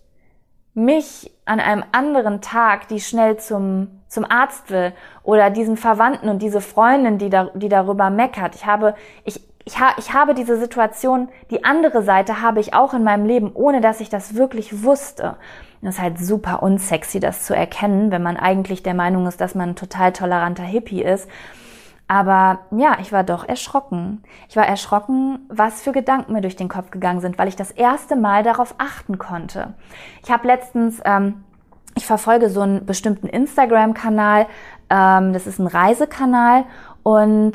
[0.73, 6.41] mich an einem anderen Tag, die schnell zum, zum Arzt will oder diesen Verwandten und
[6.41, 8.55] diese Freundin, die, da, die darüber meckert.
[8.55, 12.93] Ich habe, ich, ich, ha, ich habe diese Situation, die andere Seite habe ich auch
[12.93, 15.35] in meinem Leben, ohne dass ich das wirklich wusste.
[15.81, 19.55] Das ist halt super unsexy, das zu erkennen, wenn man eigentlich der Meinung ist, dass
[19.55, 21.27] man ein total toleranter Hippie ist
[22.07, 24.23] aber ja, ich war doch erschrocken.
[24.47, 27.71] Ich war erschrocken, was für Gedanken mir durch den Kopf gegangen sind, weil ich das
[27.71, 29.73] erste Mal darauf achten konnte.
[30.23, 31.43] Ich habe letztens, ähm,
[31.95, 34.47] ich verfolge so einen bestimmten Instagram-Kanal,
[34.89, 36.63] ähm, das ist ein Reisekanal
[37.03, 37.53] und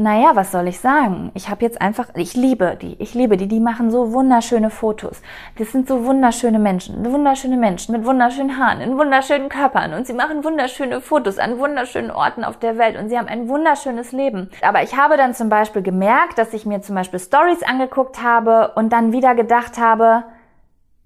[0.00, 1.32] naja, was soll ich sagen?
[1.34, 5.20] Ich habe jetzt einfach, ich liebe die, ich liebe die, die machen so wunderschöne Fotos.
[5.58, 10.12] Das sind so wunderschöne Menschen, wunderschöne Menschen mit wunderschönen Haaren, in wunderschönen Körpern und sie
[10.12, 14.50] machen wunderschöne Fotos an wunderschönen Orten auf der Welt und sie haben ein wunderschönes Leben.
[14.62, 18.74] Aber ich habe dann zum Beispiel gemerkt, dass ich mir zum Beispiel Stories angeguckt habe
[18.76, 20.22] und dann wieder gedacht habe,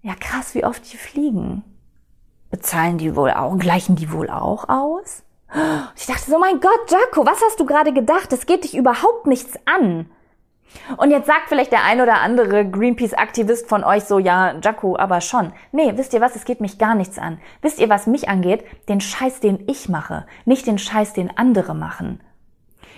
[0.03, 1.65] ja krass, wie oft die fliegen.
[2.51, 5.23] Bezahlen die wohl auch, gleichen die wohl auch aus?
[5.97, 8.33] Ich dachte so, mein Gott, Jaco, was hast du gerade gedacht?
[8.33, 10.11] Das geht dich überhaupt nichts an.
[10.97, 15.21] Und jetzt sagt vielleicht der ein oder andere Greenpeace-Aktivist von euch so, ja, Jaco, aber
[15.21, 15.53] schon.
[15.71, 17.39] Nee, wisst ihr was, es geht mich gar nichts an.
[17.61, 18.65] Wisst ihr, was mich angeht?
[18.89, 22.21] Den Scheiß, den ich mache, nicht den Scheiß, den andere machen.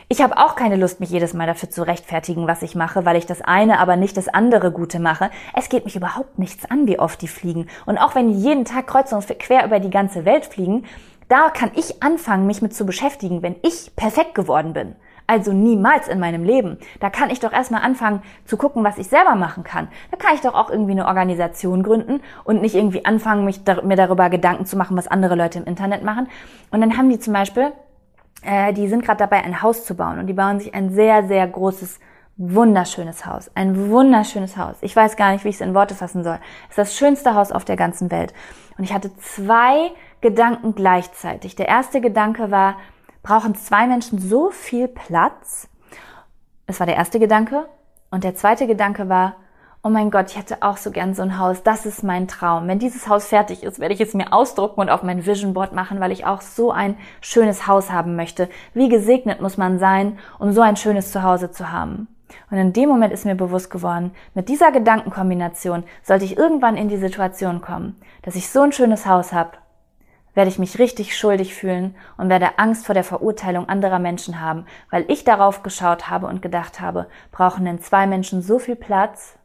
[0.08, 3.16] Ich habe auch keine Lust, mich jedes Mal dafür zu rechtfertigen, was ich mache, weil
[3.16, 5.30] ich das eine, aber nicht das andere Gute mache.
[5.54, 7.68] Es geht mich überhaupt nichts an, wie oft die fliegen.
[7.86, 10.84] Und auch wenn die jeden Tag kreuz und quer über die ganze Welt fliegen,
[11.34, 14.94] da kann ich anfangen, mich mit zu beschäftigen, wenn ich perfekt geworden bin.
[15.26, 16.78] Also niemals in meinem Leben.
[17.00, 19.88] Da kann ich doch erstmal anfangen zu gucken, was ich selber machen kann.
[20.12, 23.82] Da kann ich doch auch irgendwie eine Organisation gründen und nicht irgendwie anfangen, mich da,
[23.82, 26.28] mir darüber Gedanken zu machen, was andere Leute im Internet machen.
[26.70, 27.72] Und dann haben die zum Beispiel,
[28.42, 31.26] äh, die sind gerade dabei, ein Haus zu bauen und die bauen sich ein sehr,
[31.26, 31.98] sehr großes
[32.36, 33.50] wunderschönes Haus.
[33.56, 34.76] Ein wunderschönes Haus.
[34.82, 36.38] Ich weiß gar nicht, wie ich es in Worte fassen soll.
[36.64, 38.32] Es ist das schönste Haus auf der ganzen Welt.
[38.78, 39.90] Und ich hatte zwei
[40.24, 41.54] Gedanken gleichzeitig.
[41.54, 42.76] Der erste Gedanke war,
[43.22, 45.68] brauchen zwei Menschen so viel Platz?
[46.66, 47.68] Das war der erste Gedanke.
[48.10, 49.36] Und der zweite Gedanke war,
[49.82, 51.62] oh mein Gott, ich hätte auch so gern so ein Haus.
[51.62, 52.66] Das ist mein Traum.
[52.68, 55.74] Wenn dieses Haus fertig ist, werde ich es mir ausdrucken und auf mein Vision Board
[55.74, 58.48] machen, weil ich auch so ein schönes Haus haben möchte.
[58.72, 62.08] Wie gesegnet muss man sein, um so ein schönes Zuhause zu haben?
[62.50, 66.88] Und in dem Moment ist mir bewusst geworden, mit dieser Gedankenkombination sollte ich irgendwann in
[66.88, 69.58] die Situation kommen, dass ich so ein schönes Haus habe
[70.34, 74.66] werde ich mich richtig schuldig fühlen und werde Angst vor der Verurteilung anderer Menschen haben,
[74.90, 79.38] weil ich darauf geschaut habe und gedacht habe, brauchen denn zwei Menschen so viel Platz?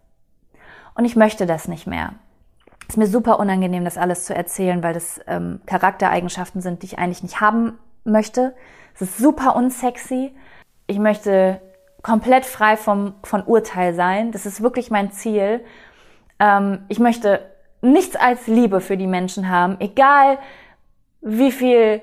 [0.95, 2.13] Und ich möchte das nicht mehr.
[2.81, 6.87] Es ist mir super unangenehm, das alles zu erzählen, weil das ähm, Charaktereigenschaften sind, die
[6.87, 8.55] ich eigentlich nicht haben möchte.
[8.95, 10.35] Es ist super unsexy.
[10.87, 11.61] Ich möchte
[12.01, 14.31] komplett frei vom, von Urteil sein.
[14.31, 15.63] Das ist wirklich mein Ziel.
[16.39, 17.41] Ähm, ich möchte
[17.81, 20.39] nichts als Liebe für die Menschen haben, egal
[21.22, 22.01] wie viel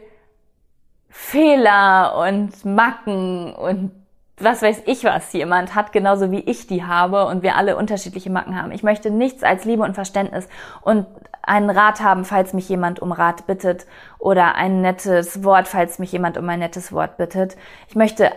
[1.09, 3.93] Fehler und Macken und
[4.39, 8.29] was weiß ich was jemand hat, genauso wie ich die habe und wir alle unterschiedliche
[8.29, 8.71] Macken haben.
[8.71, 10.47] Ich möchte nichts als Liebe und Verständnis
[10.83, 11.07] und
[11.43, 13.87] einen Rat haben, falls mich jemand um Rat bittet
[14.19, 17.57] oder ein nettes Wort, falls mich jemand um ein nettes Wort bittet.
[17.89, 18.31] Ich möchte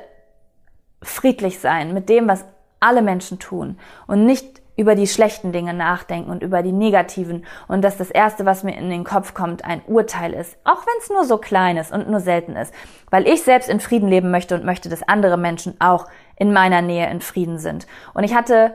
[1.01, 2.45] friedlich sein mit dem, was
[2.79, 3.77] alle Menschen tun
[4.07, 7.45] und nicht über die schlechten Dinge nachdenken und über die negativen.
[7.67, 11.01] Und dass das Erste, was mir in den Kopf kommt, ein Urteil ist, auch wenn
[11.01, 12.73] es nur so klein ist und nur selten ist,
[13.09, 16.07] weil ich selbst in Frieden leben möchte und möchte, dass andere Menschen auch
[16.37, 17.87] in meiner Nähe in Frieden sind.
[18.13, 18.71] Und ich hatte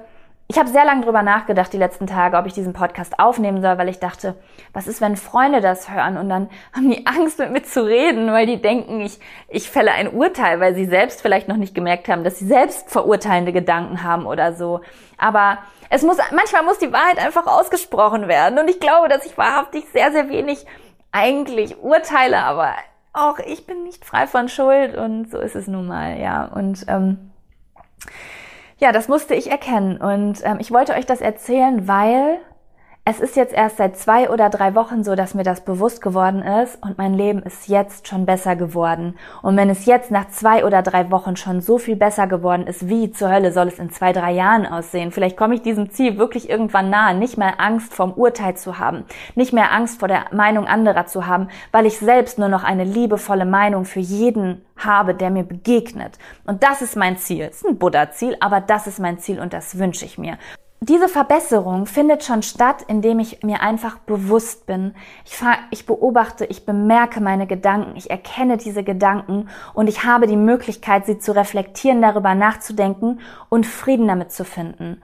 [0.46, 3.78] ich habe sehr lange drüber nachgedacht die letzten Tage, ob ich diesen Podcast aufnehmen soll,
[3.78, 4.34] weil ich dachte,
[4.74, 8.30] was ist, wenn Freunde das hören und dann haben die Angst, mit mir zu reden,
[8.30, 9.18] weil die denken, ich,
[9.48, 12.90] ich fälle ein Urteil, weil sie selbst vielleicht noch nicht gemerkt haben, dass sie selbst
[12.90, 14.82] verurteilende Gedanken haben oder so.
[15.16, 19.38] Aber es muss, manchmal muss die Wahrheit einfach ausgesprochen werden und ich glaube, dass ich
[19.38, 20.66] wahrhaftig sehr, sehr wenig
[21.10, 22.74] eigentlich urteile, aber
[23.14, 26.44] auch ich bin nicht frei von Schuld und so ist es nun mal, ja.
[26.44, 27.30] Und ähm,
[28.84, 29.96] ja, das musste ich erkennen.
[29.96, 32.38] Und ähm, ich wollte euch das erzählen, weil
[33.06, 36.40] es ist jetzt erst seit zwei oder drei Wochen so, dass mir das bewusst geworden
[36.40, 39.18] ist und mein Leben ist jetzt schon besser geworden.
[39.42, 42.88] Und wenn es jetzt nach zwei oder drei Wochen schon so viel besser geworden ist,
[42.88, 45.12] wie zur Hölle soll es in zwei, drei Jahren aussehen?
[45.12, 49.04] Vielleicht komme ich diesem Ziel wirklich irgendwann nahe, nicht mehr Angst vom Urteil zu haben,
[49.34, 52.84] nicht mehr Angst vor der Meinung anderer zu haben, weil ich selbst nur noch eine
[52.84, 56.18] liebevolle Meinung für jeden habe, der mir begegnet.
[56.46, 57.48] Und das ist mein Ziel.
[57.50, 60.38] Es ist ein Buddha-Ziel, aber das ist mein Ziel und das wünsche ich mir
[60.84, 64.94] diese Verbesserung findet schon statt, indem ich mir einfach bewusst bin.
[65.24, 65.38] Ich,
[65.70, 71.06] ich, beobachte, ich bemerke meine Gedanken, ich erkenne diese Gedanken und ich habe die Möglichkeit,
[71.06, 75.00] sie zu reflektieren, darüber nachzudenken und Frieden damit zu finden.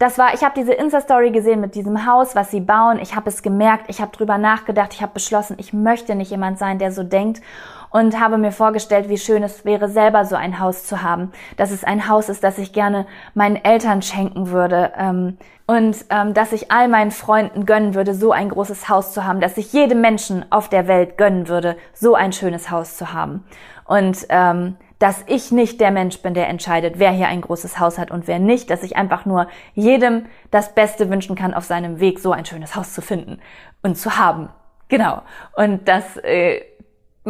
[0.00, 2.98] Das war, ich habe diese Insta-Story gesehen mit diesem Haus, was sie bauen.
[3.00, 6.58] Ich habe es gemerkt, ich habe drüber nachgedacht, ich habe beschlossen, ich möchte nicht jemand
[6.58, 7.42] sein, der so denkt
[7.90, 11.32] und habe mir vorgestellt, wie schön es wäre, selber so ein Haus zu haben.
[11.56, 14.92] Dass es ein Haus ist, das ich gerne meinen Eltern schenken würde.
[14.96, 19.24] Ähm, und ähm, dass ich all meinen Freunden gönnen würde, so ein großes Haus zu
[19.24, 23.12] haben, dass ich jedem Menschen auf der Welt gönnen würde, so ein schönes Haus zu
[23.12, 23.44] haben.
[23.84, 27.98] Und ähm, dass ich nicht der Mensch bin, der entscheidet, wer hier ein großes Haus
[27.98, 32.00] hat und wer nicht, dass ich einfach nur jedem das Beste wünschen kann, auf seinem
[32.00, 33.40] Weg so ein schönes Haus zu finden
[33.82, 34.50] und zu haben.
[34.88, 35.22] Genau.
[35.56, 36.60] Und das äh,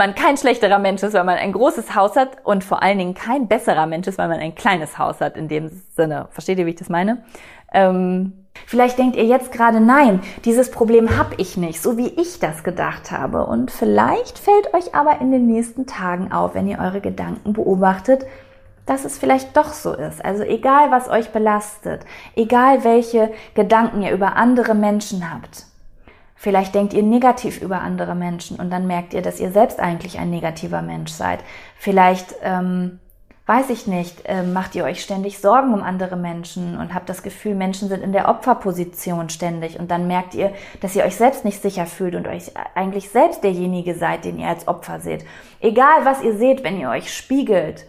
[0.01, 3.13] man kein schlechterer Mensch ist, weil man ein großes Haus hat und vor allen Dingen
[3.13, 6.29] kein besserer Mensch ist, weil man ein kleines Haus hat in dem Sinne.
[6.31, 7.23] Versteht ihr, wie ich das meine?
[7.71, 12.39] Ähm, vielleicht denkt ihr jetzt gerade, nein, dieses Problem habe ich nicht, so wie ich
[12.39, 13.45] das gedacht habe.
[13.45, 18.25] Und vielleicht fällt euch aber in den nächsten Tagen auf, wenn ihr eure Gedanken beobachtet,
[18.87, 20.25] dass es vielleicht doch so ist.
[20.25, 25.67] Also egal, was euch belastet, egal welche Gedanken ihr über andere Menschen habt,
[26.43, 30.19] Vielleicht denkt ihr negativ über andere Menschen und dann merkt ihr, dass ihr selbst eigentlich
[30.19, 31.41] ein negativer Mensch seid.
[31.77, 32.99] Vielleicht, ähm,
[33.45, 37.23] weiß ich nicht, äh, macht ihr euch ständig Sorgen um andere Menschen und habt das
[37.23, 41.45] Gefühl, Menschen sind in der Opferposition ständig und dann merkt ihr, dass ihr euch selbst
[41.45, 45.27] nicht sicher fühlt und euch eigentlich selbst derjenige seid, den ihr als Opfer seht.
[45.61, 47.85] Egal, was ihr seht, wenn ihr euch spiegelt.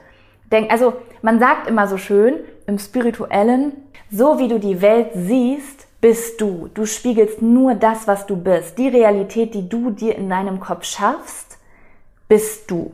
[0.51, 3.71] Denkt, also man sagt immer so schön im spirituellen,
[4.09, 6.69] so wie du die Welt siehst, bist du.
[6.73, 8.77] Du spiegelst nur das, was du bist.
[8.77, 11.59] Die Realität, die du dir in deinem Kopf schaffst,
[12.27, 12.91] bist du.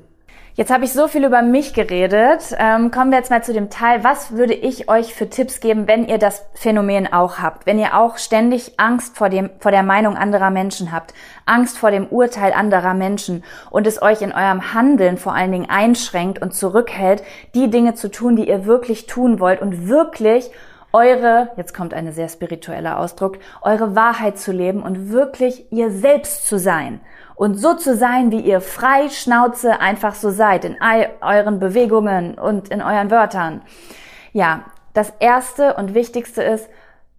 [0.56, 2.56] Jetzt habe ich so viel über mich geredet.
[2.58, 5.88] Ähm, kommen wir jetzt mal zu dem Teil, was würde ich euch für Tipps geben,
[5.88, 9.84] wenn ihr das Phänomen auch habt, wenn ihr auch ständig Angst vor, dem, vor der
[9.84, 11.14] Meinung anderer Menschen habt,
[11.46, 15.70] Angst vor dem Urteil anderer Menschen und es euch in eurem Handeln vor allen Dingen
[15.70, 17.22] einschränkt und zurückhält,
[17.54, 20.50] die Dinge zu tun, die ihr wirklich tun wollt und wirklich
[20.94, 26.48] eure, jetzt kommt eine sehr spiritueller Ausdruck, eure Wahrheit zu leben und wirklich ihr selbst
[26.48, 27.02] zu sein.
[27.36, 30.78] Und so zu sein, wie ihr frei Schnauze einfach so seid, in
[31.22, 33.62] euren Bewegungen und in euren Wörtern.
[34.34, 36.68] Ja, das erste und wichtigste ist,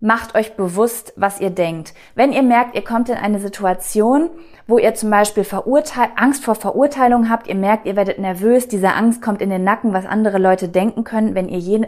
[0.00, 1.92] macht euch bewusst, was ihr denkt.
[2.14, 4.30] Wenn ihr merkt, ihr kommt in eine Situation,
[4.68, 8.92] wo ihr zum Beispiel Verurteil Angst vor Verurteilung habt, ihr merkt, ihr werdet nervös, diese
[8.92, 11.86] Angst kommt in den Nacken, was andere Leute denken können, wenn ihr jen,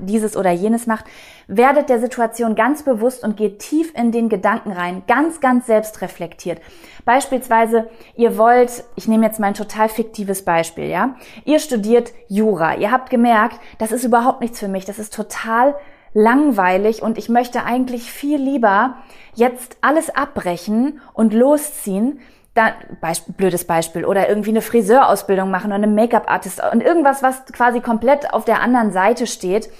[0.00, 1.04] dieses oder jenes macht,
[1.46, 6.60] werdet der Situation ganz bewusst und geht tief in den Gedanken rein, ganz, ganz selbstreflektiert.
[7.04, 12.74] Beispielsweise, ihr wollt, ich nehme jetzt mal ein total fiktives Beispiel, ja, ihr studiert Jura,
[12.76, 15.76] ihr habt gemerkt, das ist überhaupt nichts für mich, das ist total
[16.14, 18.96] langweilig und ich möchte eigentlich viel lieber
[19.34, 22.20] jetzt alles abbrechen und losziehen,
[22.54, 27.46] da, Beispiel, blödes Beispiel, oder irgendwie eine Friseurausbildung machen oder eine Make-up-Artist und irgendwas, was
[27.46, 29.70] quasi komplett auf der anderen Seite steht,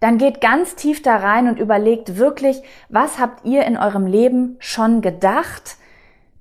[0.00, 4.56] dann geht ganz tief da rein und überlegt wirklich, was habt ihr in eurem Leben
[4.60, 5.76] schon gedacht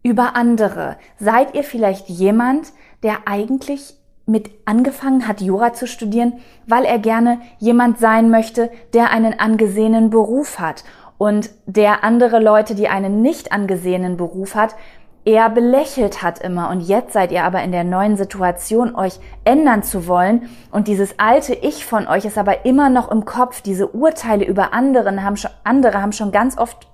[0.04, 0.98] über andere?
[1.20, 3.96] Seid ihr vielleicht jemand, der eigentlich
[4.28, 6.34] mit angefangen hat, Jura zu studieren,
[6.68, 10.84] weil er gerne jemand sein möchte, der einen angesehenen Beruf hat
[11.18, 14.76] und der andere Leute, die einen nicht angesehenen Beruf hat,
[15.26, 16.70] eher belächelt hat immer.
[16.70, 20.50] Und jetzt seid ihr aber in der neuen Situation, euch ändern zu wollen.
[20.72, 23.62] Und dieses alte Ich von euch ist aber immer noch im Kopf.
[23.62, 26.88] Diese Urteile über anderen haben schon, andere haben schon ganz oft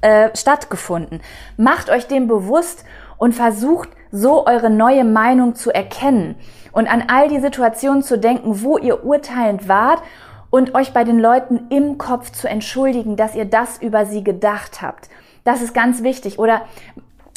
[0.00, 1.20] äh, stattgefunden.
[1.56, 2.84] Macht euch dem bewusst
[3.18, 6.36] und versucht so eure neue Meinung zu erkennen
[6.72, 10.02] und an all die Situationen zu denken, wo ihr urteilend wart
[10.50, 14.82] und euch bei den Leuten im Kopf zu entschuldigen, dass ihr das über sie gedacht
[14.82, 15.08] habt.
[15.42, 16.38] Das ist ganz wichtig.
[16.38, 16.62] Oder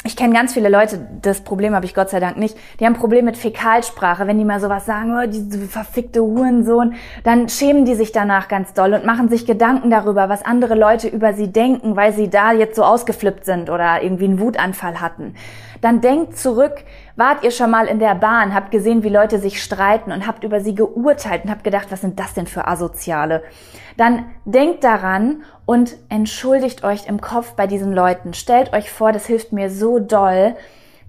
[0.04, 2.94] ich kenne ganz viele Leute, das Problem habe ich Gott sei Dank nicht, die haben
[2.94, 4.28] ein Problem mit Fäkalsprache.
[4.28, 8.72] Wenn die mal sowas sagen, oh, diese verfickte Hurensohn, dann schämen die sich danach ganz
[8.72, 12.52] doll und machen sich Gedanken darüber, was andere Leute über sie denken, weil sie da
[12.52, 15.34] jetzt so ausgeflippt sind oder irgendwie einen Wutanfall hatten.
[15.80, 16.84] Dann denkt zurück,
[17.16, 20.44] wart ihr schon mal in der Bahn, habt gesehen, wie Leute sich streiten und habt
[20.44, 23.42] über sie geurteilt und habt gedacht, was sind das denn für Asoziale?
[23.96, 28.34] Dann denkt daran und entschuldigt euch im Kopf bei diesen Leuten.
[28.34, 30.56] Stellt euch vor, das hilft mir so doll,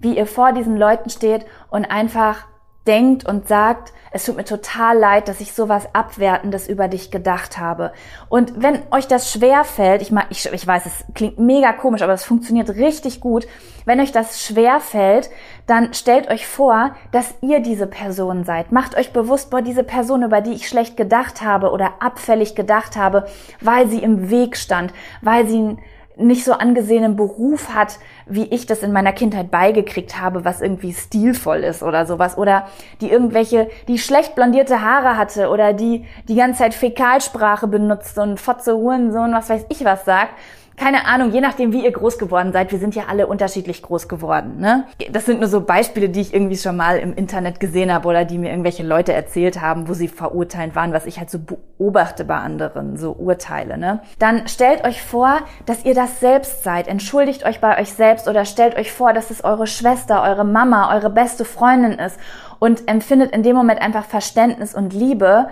[0.00, 2.46] wie ihr vor diesen Leuten steht und einfach
[2.86, 7.58] denkt und sagt, es tut mir total leid, dass ich sowas Abwertendes über dich gedacht
[7.58, 7.92] habe.
[8.28, 12.12] Und wenn euch das schwer fällt, ich, ich, ich weiß, es klingt mega komisch, aber
[12.12, 13.46] es funktioniert richtig gut.
[13.84, 15.30] Wenn euch das schwer fällt,
[15.66, 18.72] dann stellt euch vor, dass ihr diese Person seid.
[18.72, 22.96] Macht euch bewusst, boah, diese Person, über die ich schlecht gedacht habe oder abfällig gedacht
[22.96, 23.26] habe,
[23.60, 24.92] weil sie im Weg stand,
[25.22, 25.76] weil sie
[26.16, 27.98] nicht so angesehenen Beruf hat,
[28.30, 32.38] wie ich das in meiner Kindheit beigekriegt habe, was irgendwie stilvoll ist oder sowas.
[32.38, 32.66] Oder
[33.00, 38.40] die irgendwelche, die schlecht blondierte Haare hatte oder die die ganze Zeit Fäkalsprache benutzt und
[38.40, 40.34] Fotze Hurensohn, was weiß ich was sagt
[40.80, 44.08] keine Ahnung, je nachdem, wie ihr groß geworden seid, wir sind ja alle unterschiedlich groß
[44.08, 44.60] geworden.
[44.60, 44.84] Ne?
[45.12, 48.24] Das sind nur so Beispiele, die ich irgendwie schon mal im Internet gesehen habe oder
[48.24, 52.24] die mir irgendwelche Leute erzählt haben, wo sie verurteilt waren, was ich halt so beobachte
[52.24, 53.76] bei anderen, so Urteile.
[53.76, 54.00] Ne?
[54.18, 56.88] Dann stellt euch vor, dass ihr das selbst seid.
[56.88, 60.94] Entschuldigt euch bei euch selbst oder stellt euch vor, dass es eure Schwester, eure Mama,
[60.96, 62.18] eure beste Freundin ist
[62.58, 65.48] und empfindet in dem Moment einfach Verständnis und Liebe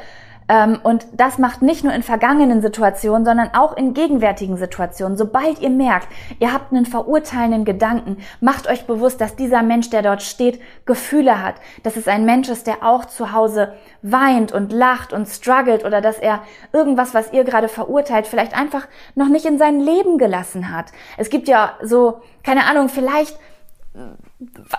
[0.82, 5.18] und das macht nicht nur in vergangenen Situationen, sondern auch in gegenwärtigen Situationen.
[5.18, 10.00] Sobald ihr merkt, ihr habt einen verurteilenden Gedanken, macht euch bewusst, dass dieser Mensch, der
[10.00, 14.72] dort steht, Gefühle hat, dass es ein Mensch ist, der auch zu Hause weint und
[14.72, 16.40] lacht und struggelt oder dass er
[16.72, 20.86] irgendwas, was ihr gerade verurteilt, vielleicht einfach noch nicht in sein Leben gelassen hat.
[21.18, 23.38] Es gibt ja so, keine Ahnung, vielleicht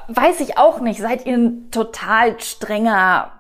[0.07, 3.33] weiß ich auch nicht, seid ihr ein total strenger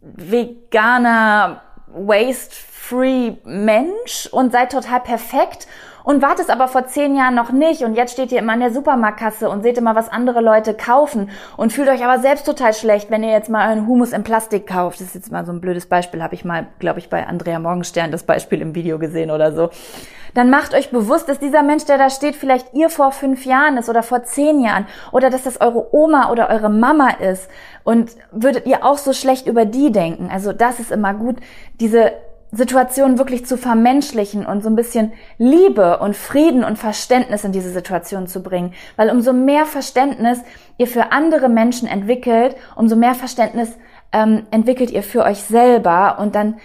[0.00, 5.66] veganer, waste-free Mensch und seid total perfekt
[6.04, 8.60] und wart es aber vor zehn Jahren noch nicht und jetzt steht ihr immer in
[8.60, 12.74] der Supermarktkasse und seht immer, was andere Leute kaufen und fühlt euch aber selbst total
[12.74, 15.00] schlecht, wenn ihr jetzt mal einen Humus in Plastik kauft.
[15.00, 17.58] Das ist jetzt mal so ein blödes Beispiel, habe ich mal, glaube ich, bei Andrea
[17.58, 19.70] Morgenstern das Beispiel im Video gesehen oder so.
[20.34, 23.76] Dann macht euch bewusst, dass dieser Mensch, der da steht, vielleicht ihr vor fünf Jahren
[23.76, 27.48] ist oder vor zehn Jahren oder dass das eure Oma oder eure Mama ist
[27.84, 30.28] und würdet ihr auch so schlecht über die denken.
[30.30, 31.36] Also das ist immer gut,
[31.80, 32.12] diese
[32.50, 37.70] Situation wirklich zu vermenschlichen und so ein bisschen Liebe und Frieden und Verständnis in diese
[37.70, 38.72] Situation zu bringen.
[38.96, 40.40] Weil umso mehr Verständnis
[40.78, 43.76] ihr für andere Menschen entwickelt, umso mehr Verständnis
[44.12, 46.56] ähm, entwickelt ihr für euch selber und dann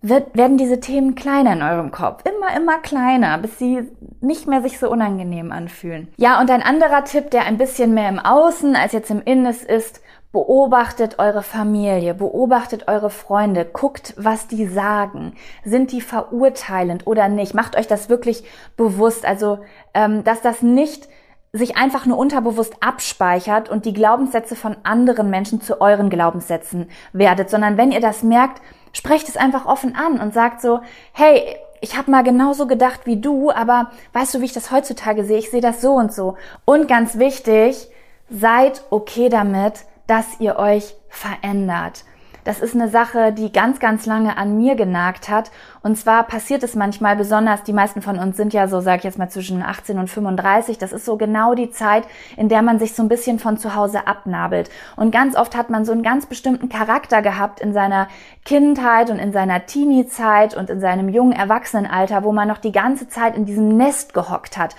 [0.00, 2.22] wird, werden diese Themen kleiner in eurem Kopf.
[2.24, 3.88] Immer, immer kleiner, bis sie
[4.20, 6.08] nicht mehr sich so unangenehm anfühlen.
[6.16, 9.46] Ja, und ein anderer Tipp, der ein bisschen mehr im Außen als jetzt im Innen
[9.46, 10.00] ist,
[10.30, 15.32] Beobachtet eure Familie, beobachtet eure Freunde, guckt, was die sagen.
[15.64, 17.54] Sind die verurteilend oder nicht?
[17.54, 18.44] Macht euch das wirklich
[18.76, 19.24] bewusst.
[19.24, 19.58] Also,
[19.94, 21.08] ähm, dass das nicht
[21.52, 27.48] sich einfach nur unterbewusst abspeichert und die Glaubenssätze von anderen Menschen zu euren Glaubenssätzen werdet,
[27.48, 28.60] sondern wenn ihr das merkt,
[28.92, 30.80] sprecht es einfach offen an und sagt so,
[31.12, 35.24] hey, ich habe mal genauso gedacht wie du, aber weißt du, wie ich das heutzutage
[35.24, 35.38] sehe?
[35.38, 36.36] Ich sehe das so und so.
[36.64, 37.88] Und ganz wichtig,
[38.28, 42.04] seid okay damit, dass ihr euch verändert.
[42.48, 45.50] Das ist eine Sache, die ganz, ganz lange an mir genagt hat.
[45.82, 49.04] Und zwar passiert es manchmal, besonders die meisten von uns sind ja so, sag ich
[49.04, 50.78] jetzt mal, zwischen 18 und 35.
[50.78, 52.04] Das ist so genau die Zeit,
[52.38, 54.70] in der man sich so ein bisschen von zu Hause abnabelt.
[54.96, 58.08] Und ganz oft hat man so einen ganz bestimmten Charakter gehabt in seiner
[58.46, 63.08] Kindheit und in seiner Teenie-Zeit und in seinem jungen Erwachsenenalter, wo man noch die ganze
[63.08, 64.74] Zeit in diesem Nest gehockt hat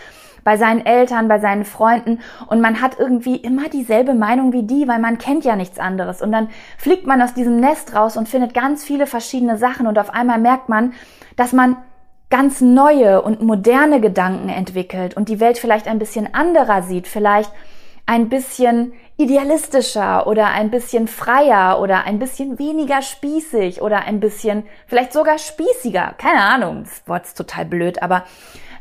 [0.50, 4.88] bei seinen Eltern, bei seinen Freunden und man hat irgendwie immer dieselbe Meinung wie die,
[4.88, 6.24] weil man kennt ja nichts anderes.
[6.24, 10.00] Und dann fliegt man aus diesem Nest raus und findet ganz viele verschiedene Sachen und
[10.00, 10.94] auf einmal merkt man,
[11.36, 11.78] dass man
[12.32, 17.52] ganz neue und moderne Gedanken entwickelt und die Welt vielleicht ein bisschen anderer sieht, vielleicht
[18.08, 24.64] ein bisschen idealistischer oder ein bisschen freier oder ein bisschen weniger spießig oder ein bisschen
[24.88, 26.16] vielleicht sogar spießiger.
[26.18, 28.24] Keine Ahnung, das Wort ist total blöd, aber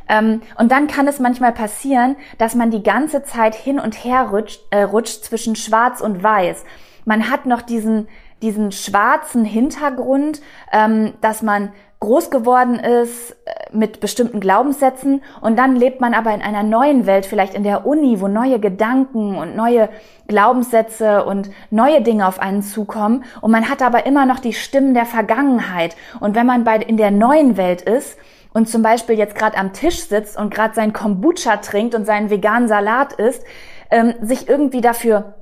[0.09, 4.61] und dann kann es manchmal passieren, dass man die ganze Zeit hin und her rutscht,
[4.71, 6.65] äh, rutscht zwischen Schwarz und Weiß.
[7.05, 8.07] Man hat noch diesen,
[8.41, 10.41] diesen schwarzen Hintergrund,
[10.71, 15.21] ähm, dass man groß geworden ist äh, mit bestimmten Glaubenssätzen.
[15.41, 18.59] Und dann lebt man aber in einer neuen Welt, vielleicht in der Uni, wo neue
[18.59, 19.89] Gedanken und neue
[20.27, 23.25] Glaubenssätze und neue Dinge auf einen zukommen.
[23.41, 25.95] Und man hat aber immer noch die Stimmen der Vergangenheit.
[26.19, 28.17] Und wenn man bei in der neuen Welt ist
[28.59, 32.29] und zum Beispiel jetzt gerade am Tisch sitzt und gerade sein Kombucha trinkt und seinen
[32.29, 33.45] veganen Salat isst,
[33.89, 35.35] ähm, sich irgendwie dafür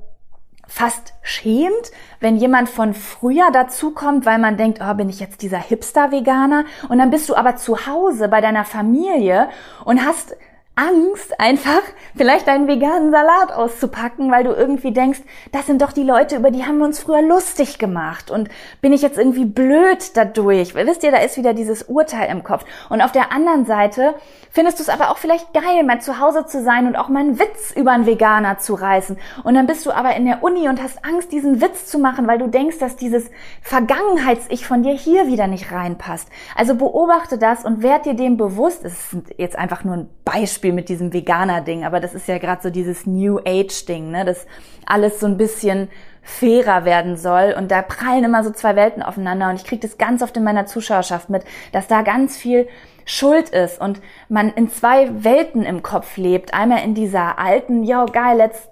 [0.68, 1.90] fast schämt,
[2.20, 6.64] wenn jemand von früher dazukommt, weil man denkt, oh, bin ich jetzt dieser Hipster-Veganer?
[6.88, 9.48] Und dann bist du aber zu Hause bei deiner Familie
[9.84, 10.36] und hast
[10.78, 11.82] Angst, einfach
[12.16, 15.18] vielleicht deinen veganen Salat auszupacken, weil du irgendwie denkst,
[15.50, 18.48] das sind doch die Leute, über die haben wir uns früher lustig gemacht und
[18.80, 20.76] bin ich jetzt irgendwie blöd dadurch?
[20.76, 22.64] Wisst ihr, da ist wieder dieses Urteil im Kopf.
[22.90, 24.14] Und auf der anderen Seite
[24.52, 27.20] findest du es aber auch vielleicht geil, mal zu Hause zu sein und auch mal
[27.20, 29.18] einen Witz über einen Veganer zu reißen.
[29.42, 32.28] Und dann bist du aber in der Uni und hast Angst, diesen Witz zu machen,
[32.28, 33.30] weil du denkst, dass dieses
[33.62, 36.28] Vergangenheits-Ich von dir hier wieder nicht reinpasst.
[36.54, 38.84] Also beobachte das und werd dir dem bewusst.
[38.84, 42.38] Es ist jetzt einfach nur ein Beispiel Beispiel mit diesem Veganer-Ding, aber das ist ja
[42.38, 44.24] gerade so dieses New Age-Ding, ne?
[44.24, 44.46] dass
[44.86, 45.88] alles so ein bisschen
[46.22, 47.54] fairer werden soll.
[47.56, 49.48] Und da prallen immer so zwei Welten aufeinander.
[49.48, 52.68] Und ich kriege das ganz oft in meiner Zuschauerschaft mit, dass da ganz viel
[53.06, 56.52] Schuld ist und man in zwei Welten im Kopf lebt.
[56.52, 58.68] Einmal in dieser alten, ja geil, let's,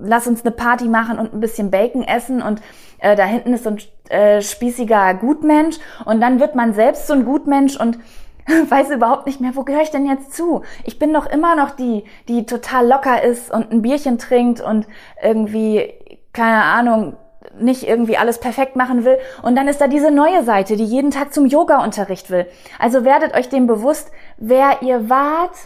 [0.00, 2.62] lass uns eine Party machen und ein bisschen Bacon essen und
[3.00, 3.78] äh, da hinten ist so ein
[4.08, 7.98] äh, spießiger Gutmensch und dann wird man selbst so ein Gutmensch und
[8.46, 10.62] weiß überhaupt nicht mehr, wo gehöre ich denn jetzt zu?
[10.84, 14.86] Ich bin doch immer noch die, die total locker ist und ein Bierchen trinkt und
[15.22, 15.92] irgendwie,
[16.32, 17.16] keine Ahnung,
[17.58, 19.18] nicht irgendwie alles perfekt machen will.
[19.42, 22.46] Und dann ist da diese neue Seite, die jeden Tag zum Yoga-Unterricht will.
[22.78, 25.56] Also werdet euch dem bewusst, wer ihr wart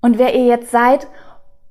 [0.00, 1.06] und wer ihr jetzt seid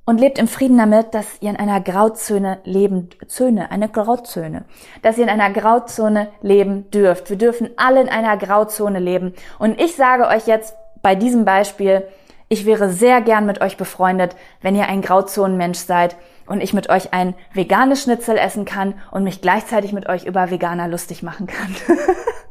[0.05, 4.65] und lebt im Frieden damit, dass ihr in einer Grauzone leben, Zöne, eine Grauzone,
[5.01, 7.29] dass ihr in einer Grauzone leben dürft.
[7.29, 9.33] Wir dürfen alle in einer Grauzone leben.
[9.57, 12.03] Und ich sage euch jetzt bei diesem Beispiel,
[12.47, 16.89] ich wäre sehr gern mit euch befreundet, wenn ihr ein Grauzonenmensch seid und ich mit
[16.89, 21.47] euch ein veganes Schnitzel essen kann und mich gleichzeitig mit euch über Veganer lustig machen
[21.47, 21.75] kann.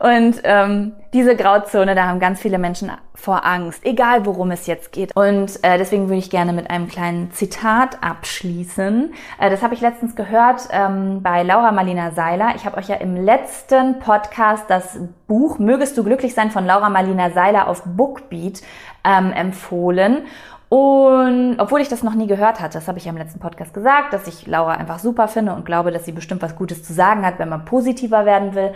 [0.00, 4.92] Und ähm, diese Grauzone, da haben ganz viele Menschen vor Angst, egal worum es jetzt
[4.92, 5.14] geht.
[5.16, 9.12] Und äh, deswegen würde ich gerne mit einem kleinen Zitat abschließen.
[9.40, 12.52] Äh, das habe ich letztens gehört ähm, bei Laura Marlina Seiler.
[12.56, 16.90] Ich habe euch ja im letzten Podcast das Buch Mögest du glücklich sein von Laura
[16.90, 18.62] Marlina Seiler auf Bookbeat
[19.04, 20.26] ähm, empfohlen.
[20.68, 23.72] Und obwohl ich das noch nie gehört hatte, das habe ich ja im letzten Podcast
[23.72, 26.92] gesagt, dass ich Laura einfach super finde und glaube, dass sie bestimmt was Gutes zu
[26.92, 28.72] sagen hat, wenn man positiver werden will.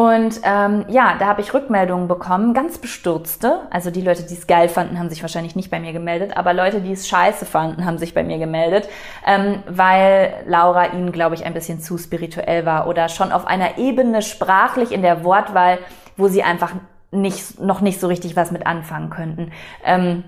[0.00, 3.66] Und ähm, ja, da habe ich Rückmeldungen bekommen, ganz bestürzte.
[3.68, 6.54] Also die Leute, die es geil fanden, haben sich wahrscheinlich nicht bei mir gemeldet, aber
[6.54, 8.88] Leute, die es scheiße fanden, haben sich bei mir gemeldet,
[9.26, 13.76] ähm, weil Laura ihnen, glaube ich, ein bisschen zu spirituell war oder schon auf einer
[13.76, 15.76] Ebene sprachlich in der Wortwahl,
[16.16, 16.72] wo sie einfach
[17.10, 19.52] nicht, noch nicht so richtig was mit anfangen könnten.
[19.84, 20.24] Ähm,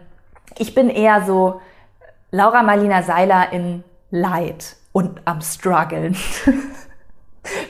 [0.58, 1.62] ich bin eher so
[2.30, 6.14] Laura Marlina Seiler in Leid und am Struggeln.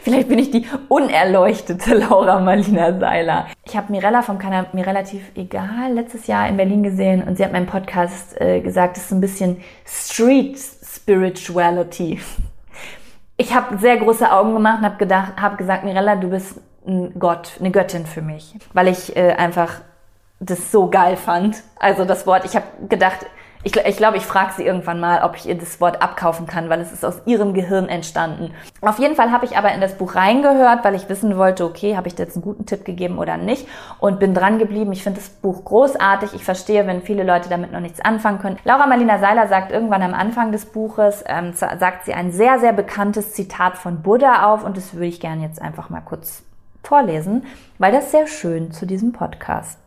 [0.02, 3.46] Vielleicht bin ich die unerleuchtete Laura Marlina Seiler.
[3.64, 7.44] Ich habe Mirella vom Kanal mir relativ egal letztes Jahr in Berlin gesehen und sie
[7.44, 12.20] hat meinen Podcast äh, gesagt, das ist ein bisschen Street Spirituality.
[13.36, 17.18] Ich habe sehr große Augen gemacht und habe gedacht, habe gesagt, Mirella, du bist ein
[17.18, 19.80] Gott, eine Göttin für mich, weil ich äh, einfach
[20.40, 21.62] das so geil fand.
[21.78, 23.26] Also das Wort, ich habe gedacht,
[23.64, 26.68] ich, ich glaube, ich frage sie irgendwann mal, ob ich ihr das Wort abkaufen kann,
[26.68, 28.52] weil es ist aus ihrem Gehirn entstanden.
[28.80, 31.96] Auf jeden Fall habe ich aber in das Buch reingehört, weil ich wissen wollte, okay,
[31.96, 33.68] habe ich dir jetzt einen guten Tipp gegeben oder nicht
[34.00, 34.92] und bin dran geblieben.
[34.92, 36.34] Ich finde das Buch großartig.
[36.34, 38.58] Ich verstehe, wenn viele Leute damit noch nichts anfangen können.
[38.64, 42.72] Laura Marlina Seiler sagt irgendwann am Anfang des Buches, ähm, sagt sie ein sehr, sehr
[42.72, 46.42] bekanntes Zitat von Buddha auf und das würde ich gerne jetzt einfach mal kurz
[46.82, 47.44] vorlesen,
[47.78, 49.81] weil das sehr schön zu diesem Podcast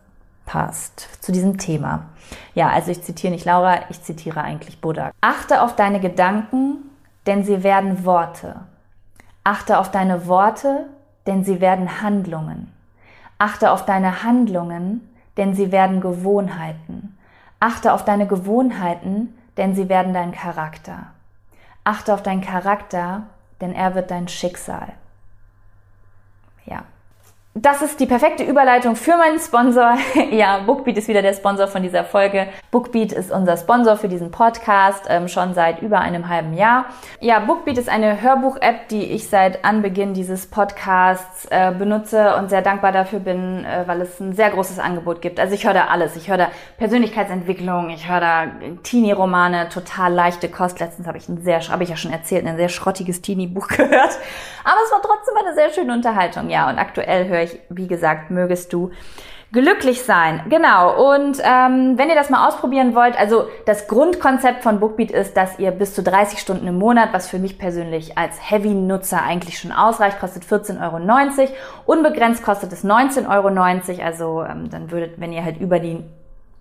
[0.46, 2.06] passt zu diesem Thema.
[2.54, 5.10] Ja, also ich zitiere nicht Laura, ich zitiere eigentlich Buddha.
[5.20, 6.78] Achte auf deine Gedanken,
[7.26, 8.60] denn sie werden Worte.
[9.44, 10.86] Achte auf deine Worte,
[11.26, 12.72] denn sie werden Handlungen.
[13.38, 17.18] Achte auf deine Handlungen, denn sie werden Gewohnheiten.
[17.60, 21.08] Achte auf deine Gewohnheiten, denn sie werden dein Charakter.
[21.84, 23.24] Achte auf deinen Charakter,
[23.60, 24.88] denn er wird dein Schicksal.
[26.64, 26.84] Ja,
[27.58, 29.96] das ist die perfekte Überleitung für meinen Sponsor.
[30.30, 32.48] ja, Bookbeat ist wieder der Sponsor von dieser Folge.
[32.70, 36.84] Bookbeat ist unser Sponsor für diesen Podcast ähm, schon seit über einem halben Jahr.
[37.18, 42.60] Ja, Bookbeat ist eine Hörbuch-App, die ich seit Anbeginn dieses Podcasts äh, benutze und sehr
[42.60, 45.40] dankbar dafür bin, äh, weil es ein sehr großes Angebot gibt.
[45.40, 46.14] Also ich höre da alles.
[46.14, 48.46] Ich höre da Persönlichkeitsentwicklung, ich höre da
[48.82, 50.78] Teenie-Romane, total leichte Kost.
[50.78, 54.18] Letztens habe ich ein sehr, habe ich ja schon erzählt, ein sehr schrottiges Teenie-Buch gehört.
[54.62, 56.50] Aber es war trotzdem eine sehr schöne Unterhaltung.
[56.50, 58.90] Ja, und aktuell höre ich euch, wie gesagt, mögest du
[59.52, 60.42] glücklich sein.
[60.48, 61.14] Genau.
[61.14, 65.58] Und ähm, wenn ihr das mal ausprobieren wollt, also das Grundkonzept von Bookbeat ist, dass
[65.58, 69.72] ihr bis zu 30 Stunden im Monat, was für mich persönlich als Heavy-Nutzer eigentlich schon
[69.72, 71.52] ausreicht, kostet 14,90 Euro.
[71.86, 74.04] Unbegrenzt kostet es 19,90 Euro.
[74.04, 76.04] Also ähm, dann würdet, wenn ihr halt über die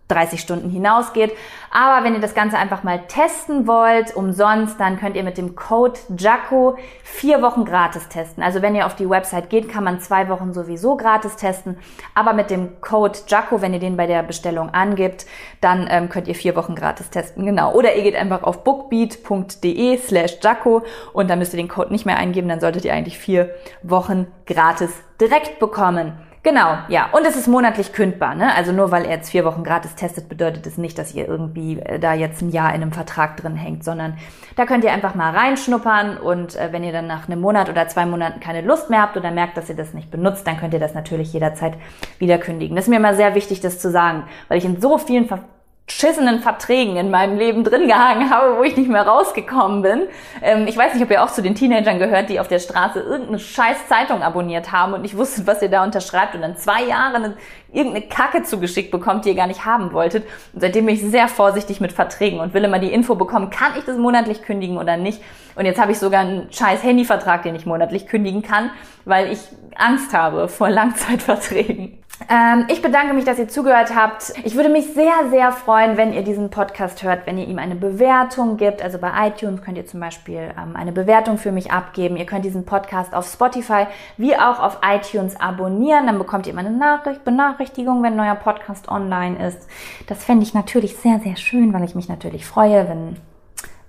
[0.08, 1.32] 30 Stunden hinausgeht.
[1.72, 5.56] Aber wenn ihr das Ganze einfach mal testen wollt, umsonst, dann könnt ihr mit dem
[5.56, 8.44] Code JACO vier Wochen gratis testen.
[8.44, 11.78] Also wenn ihr auf die Website geht, kann man zwei Wochen sowieso gratis testen.
[12.14, 15.26] Aber mit dem Code JACO, wenn ihr den bei der Bestellung angibt,
[15.60, 17.46] dann ähm, könnt ihr vier Wochen gratis testen.
[17.46, 17.74] Genau.
[17.74, 20.84] Oder ihr geht einfach auf bookbeat.de slash JACO
[21.14, 22.48] und dann müsst ihr den Code nicht mehr eingeben.
[22.48, 23.50] Dann solltet ihr eigentlich vier
[23.82, 26.14] Wochen gratis direkt bekommen.
[26.46, 27.10] Genau, ja.
[27.12, 28.36] Und es ist monatlich kündbar.
[28.36, 28.54] Ne?
[28.56, 31.80] Also nur weil er jetzt vier Wochen gratis testet, bedeutet es nicht, dass ihr irgendwie
[31.80, 34.16] äh, da jetzt ein Jahr in einem Vertrag drin hängt, sondern
[34.56, 37.88] da könnt ihr einfach mal reinschnuppern und äh, wenn ihr dann nach einem Monat oder
[37.88, 40.76] zwei Monaten keine Lust mehr habt oder merkt, dass ihr das nicht benutzt, dann könnt
[40.76, 41.74] ihr das natürlich jederzeit
[42.20, 42.76] wieder kündigen.
[42.76, 45.40] Das ist mir immer sehr wichtig, das zu sagen, weil ich in so vielen Ver
[45.88, 50.08] schissenen Verträgen in meinem Leben drin gehangen habe, wo ich nicht mehr rausgekommen bin.
[50.42, 53.00] Ähm, ich weiß nicht, ob ihr auch zu den Teenagern gehört, die auf der Straße
[53.00, 56.84] irgendeine scheiß Zeitung abonniert haben und nicht wusstet, was ihr da unterschreibt und dann zwei
[56.84, 57.38] Jahre eine,
[57.72, 60.26] irgendeine Kacke zugeschickt bekommt, die ihr gar nicht haben wolltet.
[60.54, 63.74] Und seitdem bin ich sehr vorsichtig mit Verträgen und will immer die Info bekommen, kann
[63.78, 65.22] ich das monatlich kündigen oder nicht.
[65.56, 68.72] Und jetzt habe ich sogar einen scheiß Handyvertrag, den ich monatlich kündigen kann,
[69.06, 69.40] weil ich
[69.76, 72.00] Angst habe vor Langzeitverträgen.
[72.30, 74.34] Ähm, ich bedanke mich, dass ihr zugehört habt.
[74.44, 77.76] Ich würde mich sehr, sehr freuen, wenn ihr diesen Podcast hört, wenn ihr ihm eine
[77.76, 78.82] Bewertung gibt.
[78.82, 82.16] Also bei iTunes könnt ihr zum Beispiel ähm, eine Bewertung für mich abgeben.
[82.16, 83.88] Ihr könnt diesen Podcast auf Spotify
[84.18, 86.08] wie auch auf iTunes abonnieren.
[86.08, 89.68] Dann bekommt ihr immer eine Nachricht, Benachrichtigung, wenn ein neuer Podcast online ist.
[90.08, 93.18] Das fände ich natürlich sehr, sehr schön, weil ich mich natürlich freue, wenn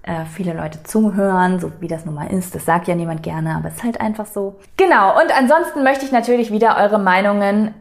[0.03, 2.55] äh, viele Leute zuhören, so wie das nun mal ist.
[2.57, 4.57] Das sagt ja niemand gerne, aber es ist halt einfach so.
[4.77, 7.73] Genau, und ansonsten möchte ich natürlich wieder eure Meinungen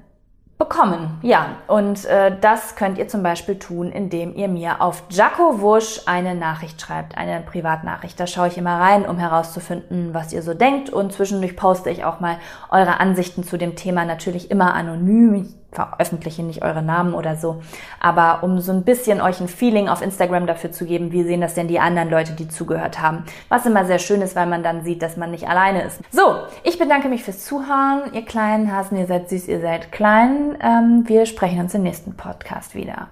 [0.57, 1.18] bekommen.
[1.22, 6.02] Ja, und äh, das könnt ihr zum Beispiel tun, indem ihr mir auf Jaco Wusch
[6.06, 8.18] eine Nachricht schreibt, eine Privatnachricht.
[8.18, 10.90] Da schaue ich immer rein, um herauszufinden, was ihr so denkt.
[10.90, 12.38] Und zwischendurch poste ich auch mal
[12.69, 17.61] eure Ansichten zu dem Thema natürlich immer anonym veröffentliche nicht eure Namen oder so.
[17.99, 21.41] Aber um so ein bisschen euch ein Feeling auf Instagram dafür zu geben, wie sehen
[21.41, 23.23] das denn die anderen Leute, die zugehört haben.
[23.49, 25.99] Was immer sehr schön ist, weil man dann sieht, dass man nicht alleine ist.
[26.11, 28.14] So, ich bedanke mich fürs Zuhören.
[28.14, 30.57] Ihr kleinen Hasen, ihr seid süß, ihr seid klein.
[30.61, 33.10] Ähm, wir sprechen uns im nächsten Podcast wieder.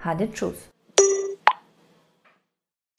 [0.00, 0.74] Hade Tschüss.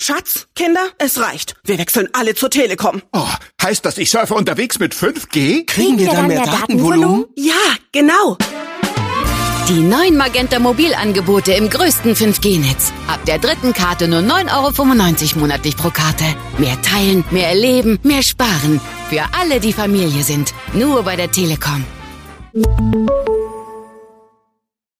[0.01, 1.55] Schatz, Kinder, es reicht.
[1.63, 3.01] Wir wechseln alle zur Telekom.
[3.11, 3.27] Oh,
[3.63, 5.65] heißt das, ich surfe unterwegs mit 5G?
[5.65, 7.25] Kriegen wir dann mehr Datenvolumen?
[7.35, 7.53] Ja,
[7.91, 8.37] genau.
[9.67, 12.93] Die neuen Magenta Mobilangebote im größten 5G-Netz.
[13.07, 16.23] Ab der dritten Karte nur 9,95 Euro monatlich pro Karte.
[16.59, 18.79] Mehr teilen, mehr erleben, mehr sparen.
[19.09, 20.53] Für alle, die Familie sind.
[20.73, 21.83] Nur bei der Telekom.